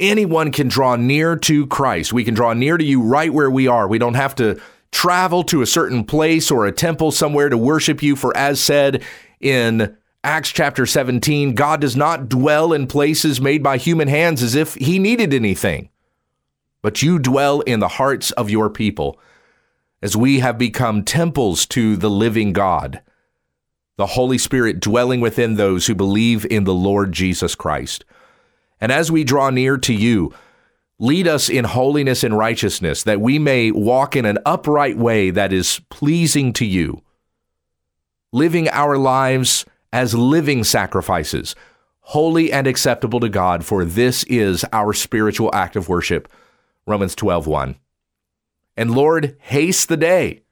anyone 0.00 0.50
can 0.50 0.68
draw 0.68 0.96
near 0.96 1.36
to 1.36 1.66
Christ. 1.66 2.12
We 2.12 2.24
can 2.24 2.34
draw 2.34 2.52
near 2.52 2.76
to 2.76 2.84
you 2.84 3.02
right 3.02 3.32
where 3.32 3.50
we 3.50 3.68
are. 3.68 3.86
We 3.86 3.98
don't 3.98 4.14
have 4.14 4.34
to 4.36 4.60
travel 4.90 5.44
to 5.44 5.62
a 5.62 5.66
certain 5.66 6.04
place 6.04 6.50
or 6.50 6.66
a 6.66 6.72
temple 6.72 7.12
somewhere 7.12 7.48
to 7.48 7.56
worship 7.56 8.02
you. 8.02 8.16
For 8.16 8.36
as 8.36 8.60
said 8.60 9.04
in 9.40 9.96
Acts 10.24 10.50
chapter 10.50 10.84
17, 10.84 11.54
God 11.54 11.80
does 11.80 11.96
not 11.96 12.28
dwell 12.28 12.72
in 12.72 12.86
places 12.86 13.40
made 13.40 13.62
by 13.62 13.76
human 13.76 14.08
hands 14.08 14.42
as 14.42 14.54
if 14.54 14.74
he 14.74 14.98
needed 14.98 15.32
anything, 15.32 15.88
but 16.82 17.02
you 17.02 17.18
dwell 17.18 17.60
in 17.60 17.80
the 17.80 17.88
hearts 17.88 18.30
of 18.32 18.50
your 18.50 18.68
people 18.68 19.18
as 20.02 20.16
we 20.16 20.40
have 20.40 20.58
become 20.58 21.04
temples 21.04 21.66
to 21.66 21.96
the 21.96 22.10
living 22.10 22.52
God, 22.52 23.00
the 23.96 24.06
Holy 24.06 24.38
Spirit 24.38 24.80
dwelling 24.80 25.20
within 25.20 25.54
those 25.54 25.86
who 25.86 25.94
believe 25.94 26.46
in 26.46 26.64
the 26.64 26.74
Lord 26.74 27.12
Jesus 27.12 27.54
Christ. 27.54 28.04
And 28.80 28.90
as 28.90 29.10
we 29.10 29.24
draw 29.24 29.50
near 29.50 29.76
to 29.78 29.94
you, 29.94 30.32
Lead 31.02 31.26
us 31.26 31.48
in 31.48 31.64
holiness 31.64 32.22
and 32.22 32.36
righteousness, 32.36 33.04
that 33.04 33.22
we 33.22 33.38
may 33.38 33.70
walk 33.70 34.14
in 34.14 34.26
an 34.26 34.36
upright 34.44 34.98
way 34.98 35.30
that 35.30 35.50
is 35.50 35.80
pleasing 35.88 36.52
to 36.52 36.66
you, 36.66 37.00
living 38.32 38.68
our 38.68 38.98
lives 38.98 39.64
as 39.94 40.14
living 40.14 40.62
sacrifices, 40.62 41.56
holy 42.00 42.52
and 42.52 42.66
acceptable 42.66 43.18
to 43.18 43.30
God, 43.30 43.64
for 43.64 43.82
this 43.82 44.24
is 44.24 44.62
our 44.74 44.92
spiritual 44.92 45.50
act 45.54 45.74
of 45.74 45.88
worship. 45.88 46.30
Romans 46.86 47.14
12, 47.14 47.46
1. 47.46 47.76
And 48.76 48.90
Lord, 48.90 49.38
haste 49.40 49.88
the 49.88 49.96
day 49.96 50.42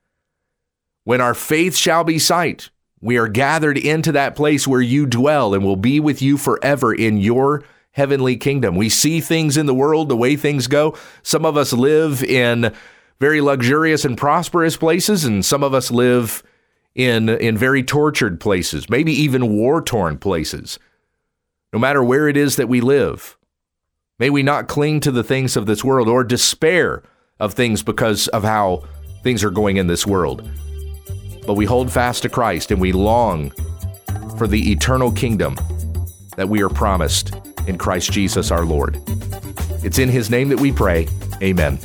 when 1.04 1.20
our 1.20 1.34
faith 1.34 1.76
shall 1.76 2.04
be 2.04 2.18
sight. 2.18 2.70
We 3.02 3.18
are 3.18 3.28
gathered 3.28 3.76
into 3.76 4.12
that 4.12 4.34
place 4.34 4.66
where 4.66 4.80
you 4.80 5.04
dwell 5.04 5.52
and 5.52 5.62
will 5.62 5.76
be 5.76 6.00
with 6.00 6.22
you 6.22 6.38
forever 6.38 6.94
in 6.94 7.18
your 7.18 7.64
heavenly 7.98 8.36
kingdom. 8.36 8.76
We 8.76 8.88
see 8.88 9.20
things 9.20 9.56
in 9.56 9.66
the 9.66 9.74
world 9.74 10.08
the 10.08 10.16
way 10.16 10.36
things 10.36 10.68
go. 10.68 10.96
Some 11.22 11.44
of 11.44 11.56
us 11.56 11.72
live 11.72 12.22
in 12.22 12.72
very 13.20 13.40
luxurious 13.40 14.04
and 14.04 14.16
prosperous 14.16 14.76
places, 14.76 15.24
and 15.24 15.44
some 15.44 15.64
of 15.64 15.74
us 15.74 15.90
live 15.90 16.44
in, 16.94 17.28
in 17.28 17.58
very 17.58 17.82
tortured 17.82 18.40
places, 18.40 18.88
maybe 18.88 19.12
even 19.12 19.52
war 19.52 19.82
torn 19.82 20.16
places. 20.16 20.78
No 21.72 21.78
matter 21.78 22.02
where 22.02 22.28
it 22.28 22.36
is 22.36 22.54
that 22.56 22.68
we 22.68 22.80
live, 22.80 23.36
may 24.18 24.30
we 24.30 24.44
not 24.44 24.68
cling 24.68 25.00
to 25.00 25.10
the 25.10 25.24
things 25.24 25.56
of 25.56 25.66
this 25.66 25.84
world 25.84 26.08
or 26.08 26.22
despair 26.22 27.02
of 27.40 27.54
things 27.54 27.82
because 27.82 28.28
of 28.28 28.44
how 28.44 28.84
things 29.24 29.42
are 29.42 29.50
going 29.50 29.76
in 29.76 29.88
this 29.88 30.06
world. 30.06 30.48
But 31.46 31.54
we 31.54 31.64
hold 31.64 31.90
fast 31.90 32.22
to 32.22 32.28
Christ 32.28 32.70
and 32.70 32.80
we 32.80 32.92
long 32.92 33.50
for 34.38 34.46
the 34.46 34.70
eternal 34.70 35.10
kingdom 35.10 35.56
that 36.36 36.48
we 36.48 36.62
are 36.62 36.68
promised 36.68 37.34
in 37.68 37.78
Christ 37.78 38.10
Jesus 38.12 38.50
our 38.50 38.64
Lord. 38.64 39.00
It's 39.84 39.98
in 39.98 40.08
his 40.08 40.30
name 40.30 40.48
that 40.48 40.58
we 40.58 40.72
pray. 40.72 41.06
Amen. 41.42 41.78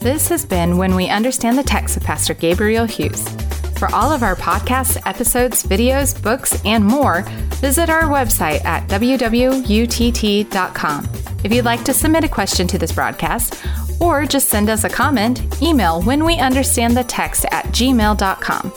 This 0.00 0.28
has 0.28 0.44
been 0.44 0.78
When 0.78 0.94
We 0.94 1.08
Understand 1.08 1.58
the 1.58 1.62
Text 1.62 1.96
of 1.96 2.02
Pastor 2.02 2.34
Gabriel 2.34 2.86
Hughes. 2.86 3.28
For 3.78 3.92
all 3.94 4.12
of 4.12 4.22
our 4.22 4.36
podcasts, 4.36 5.00
episodes, 5.06 5.64
videos, 5.64 6.20
books, 6.22 6.60
and 6.64 6.84
more, 6.84 7.22
visit 7.56 7.90
our 7.90 8.04
website 8.04 8.64
at 8.64 8.88
wwutt.com. 8.88 9.48
If 11.44 11.52
you'd 11.52 11.64
like 11.64 11.84
to 11.84 11.92
submit 11.92 12.24
a 12.24 12.28
question 12.28 12.68
to 12.68 12.78
this 12.78 12.92
broadcast, 12.92 13.60
or 14.00 14.24
just 14.24 14.48
send 14.48 14.70
us 14.70 14.84
a 14.84 14.88
comment, 14.88 15.62
email 15.62 16.02
when 16.02 16.24
we 16.24 16.38
understand 16.38 16.96
the 16.96 17.04
text 17.04 17.44
at 17.50 17.66
gmail.com 17.66 18.72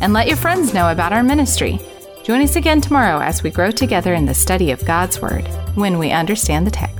and 0.00 0.12
let 0.12 0.26
your 0.26 0.36
friends 0.36 0.72
know 0.72 0.90
about 0.90 1.12
our 1.12 1.22
ministry. 1.22 1.78
Join 2.22 2.42
us 2.42 2.56
again 2.56 2.80
tomorrow 2.82 3.20
as 3.20 3.42
we 3.42 3.50
grow 3.50 3.70
together 3.70 4.12
in 4.14 4.26
the 4.26 4.34
study 4.34 4.70
of 4.72 4.84
God's 4.84 5.22
Word 5.22 5.48
when 5.74 5.98
we 5.98 6.10
understand 6.10 6.66
the 6.66 6.70
text. 6.70 6.99